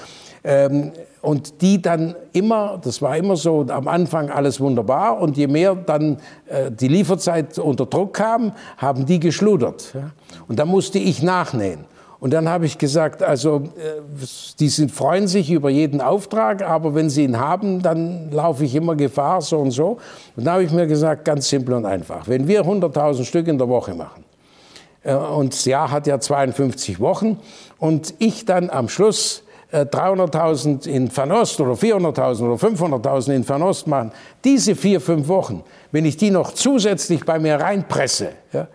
ähm, 0.45 0.93
und 1.21 1.63
die 1.63 1.83
dann 1.83 2.15
immer, 2.33 2.79
das 2.83 3.03
war 3.03 3.17
immer 3.17 3.37
so, 3.37 3.67
am 3.69 3.89
Anfang 3.89 4.31
alles 4.31 4.61
wunderbar 4.61 5.21
und 5.21 5.37
je 5.37 5.49
mehr 5.49 5.75
dann 5.75 6.19
äh, 6.47 6.71
die 6.71 6.89
Lieferzeit 6.89 7.59
unter 7.59 7.87
Druck 7.87 8.15
kam, 8.15 8.53
haben 8.77 9.05
die 9.05 9.19
geschludert. 9.19 9.95
Ja? 9.95 10.11
Und 10.47 10.59
da 10.59 10.65
musste 10.65 10.99
ich 10.99 11.23
nachnähen. 11.23 11.85
Und 12.20 12.33
dann 12.33 12.48
habe 12.48 12.66
ich 12.66 12.78
gesagt, 12.78 13.22
also 13.22 13.62
äh, 13.76 14.02
die 14.59 14.68
sind, 14.68 14.90
freuen 14.90 15.28
sich 15.28 15.50
über 15.50 15.70
jeden 15.70 16.00
Auftrag, 16.00 16.62
aber 16.62 16.94
wenn 16.94 17.11
sie 17.11 17.22
ihn 17.22 17.38
haben, 17.38 17.81
dann 17.81 18.33
laufe 18.33 18.64
ich 18.64 18.74
immer 18.74 18.96
Gefahr, 18.96 19.40
so 19.40 19.59
und 19.59 19.70
so. 19.70 19.98
Und 20.37 20.44
dann 20.44 20.54
habe 20.54 20.64
ich 20.64 20.72
mir 20.72 20.87
gesagt, 20.87 21.24
ganz 21.24 21.48
simpel 21.48 21.74
und 21.74 21.87
einfach, 21.87 22.26
wenn 22.26 22.48
wir 22.48 22.62
100.000 22.62 23.24
Stück 23.24 23.46
in 23.46 23.59
der 23.59 23.68
Woche 23.68 23.94
machen, 23.94 24.24
äh, 25.04 25.14
und 25.14 25.52
das 25.52 25.64
Jahr 25.64 25.90
hat 25.90 26.09
ja 26.09 26.18
52 26.18 26.98
Wochen, 26.98 27.38
und 27.78 28.14
ich 28.18 28.44
dann 28.44 28.68
am 28.70 28.88
Schluss 28.88 29.44
300.000 29.72 30.88
äh, 30.88 30.96
in 30.96 31.11
Fernost 31.11 31.61
oder 31.61 31.72
400.000 31.72 32.42
oder 32.42 32.54
500.000 32.54 33.33
in 33.35 33.44
Fernost 33.44 33.87
machen, 33.87 34.12
diese 34.44 34.74
vier, 34.74 35.00
fünf 35.00 35.28
Wochen, 35.28 35.62
wenn 35.92 36.04
ich 36.04 36.16
die 36.16 36.31
noch 36.31 36.52
zusätzlich 36.52 37.24
bei 37.24 37.38
mir 37.38 37.57
reinpresse, 37.57 38.31
ja, 38.52 38.66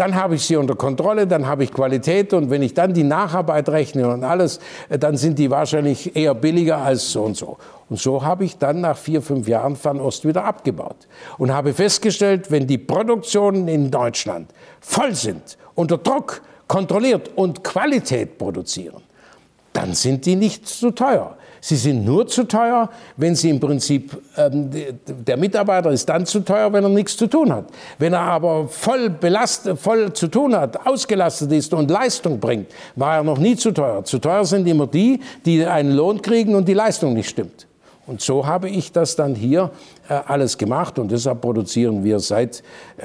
dann 0.00 0.14
habe 0.14 0.36
ich 0.36 0.46
sie 0.46 0.56
unter 0.56 0.76
Kontrolle, 0.76 1.26
dann 1.26 1.46
habe 1.46 1.62
ich 1.62 1.74
Qualität 1.74 2.32
und 2.32 2.48
wenn 2.48 2.62
ich 2.62 2.72
dann 2.72 2.94
die 2.94 3.02
Nacharbeit 3.04 3.68
rechne 3.68 4.08
und 4.08 4.24
alles, 4.24 4.58
äh, 4.88 4.98
dann 4.98 5.18
sind 5.18 5.38
die 5.38 5.50
wahrscheinlich 5.50 6.16
eher 6.16 6.34
billiger 6.34 6.78
als 6.78 7.12
so 7.12 7.22
und 7.22 7.36
so. 7.36 7.58
Und 7.90 8.00
so 8.00 8.24
habe 8.24 8.46
ich 8.46 8.56
dann 8.56 8.80
nach 8.80 8.96
vier, 8.96 9.20
fünf 9.20 9.46
Jahren 9.46 9.76
Fernost 9.76 10.26
wieder 10.26 10.44
abgebaut 10.44 10.96
und 11.36 11.52
habe 11.52 11.74
festgestellt, 11.74 12.50
wenn 12.50 12.66
die 12.66 12.78
Produktionen 12.78 13.68
in 13.68 13.90
Deutschland 13.90 14.50
voll 14.80 15.14
sind, 15.14 15.58
unter 15.74 15.98
Druck 15.98 16.40
kontrolliert 16.66 17.32
und 17.34 17.62
Qualität 17.62 18.38
produzieren, 18.38 19.02
dann 19.74 19.92
sind 19.92 20.24
die 20.24 20.36
nicht 20.36 20.66
zu 20.66 20.92
teuer. 20.92 21.36
Sie 21.60 21.76
sind 21.76 22.04
nur 22.04 22.26
zu 22.26 22.44
teuer, 22.44 22.88
wenn 23.16 23.34
sie 23.34 23.50
im 23.50 23.60
Prinzip, 23.60 24.20
ähm, 24.36 24.70
der 25.06 25.36
Mitarbeiter 25.36 25.90
ist 25.90 26.08
dann 26.08 26.24
zu 26.24 26.40
teuer, 26.40 26.72
wenn 26.72 26.84
er 26.84 26.90
nichts 26.90 27.16
zu 27.16 27.26
tun 27.26 27.52
hat. 27.52 27.66
Wenn 27.98 28.12
er 28.12 28.20
aber 28.20 28.68
voll 28.68 29.10
belastet, 29.10 29.78
voll 29.78 30.12
zu 30.12 30.28
tun 30.28 30.56
hat, 30.56 30.86
ausgelastet 30.86 31.52
ist 31.52 31.74
und 31.74 31.90
Leistung 31.90 32.40
bringt, 32.40 32.68
war 32.96 33.16
er 33.16 33.22
noch 33.22 33.38
nie 33.38 33.56
zu 33.56 33.72
teuer. 33.72 34.04
Zu 34.04 34.18
teuer 34.18 34.44
sind 34.44 34.66
immer 34.66 34.86
die, 34.86 35.20
die 35.44 35.64
einen 35.66 35.92
Lohn 35.92 36.22
kriegen 36.22 36.54
und 36.54 36.66
die 36.66 36.74
Leistung 36.74 37.12
nicht 37.14 37.28
stimmt. 37.28 37.66
Und 38.06 38.20
so 38.20 38.44
habe 38.44 38.68
ich 38.68 38.90
das 38.90 39.14
dann 39.14 39.36
hier 39.36 39.70
äh, 40.08 40.14
alles 40.14 40.58
gemacht 40.58 40.98
und 40.98 41.12
deshalb 41.12 41.42
produzieren 41.42 42.02
wir 42.02 42.18
seit, 42.18 42.62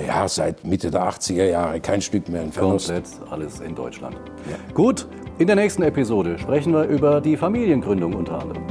ja, 0.07 0.27
seit 0.27 0.65
Mitte 0.65 0.89
der 0.89 1.03
80er 1.03 1.45
Jahre 1.45 1.79
kein 1.79 2.01
Stück 2.01 2.27
mehr 2.27 2.41
in 2.41 2.51
Fernost. 2.51 2.87
Komplett 2.87 3.31
alles 3.31 3.59
in 3.59 3.75
Deutschland. 3.75 4.15
Ja. 4.49 4.57
Gut, 4.73 5.07
in 5.37 5.47
der 5.47 5.55
nächsten 5.57 5.83
Episode 5.83 6.39
sprechen 6.39 6.73
wir 6.73 6.85
über 6.85 7.19
die 7.19 7.35
Familiengründung 7.35 8.13
unter 8.13 8.39
anderem. 8.39 8.63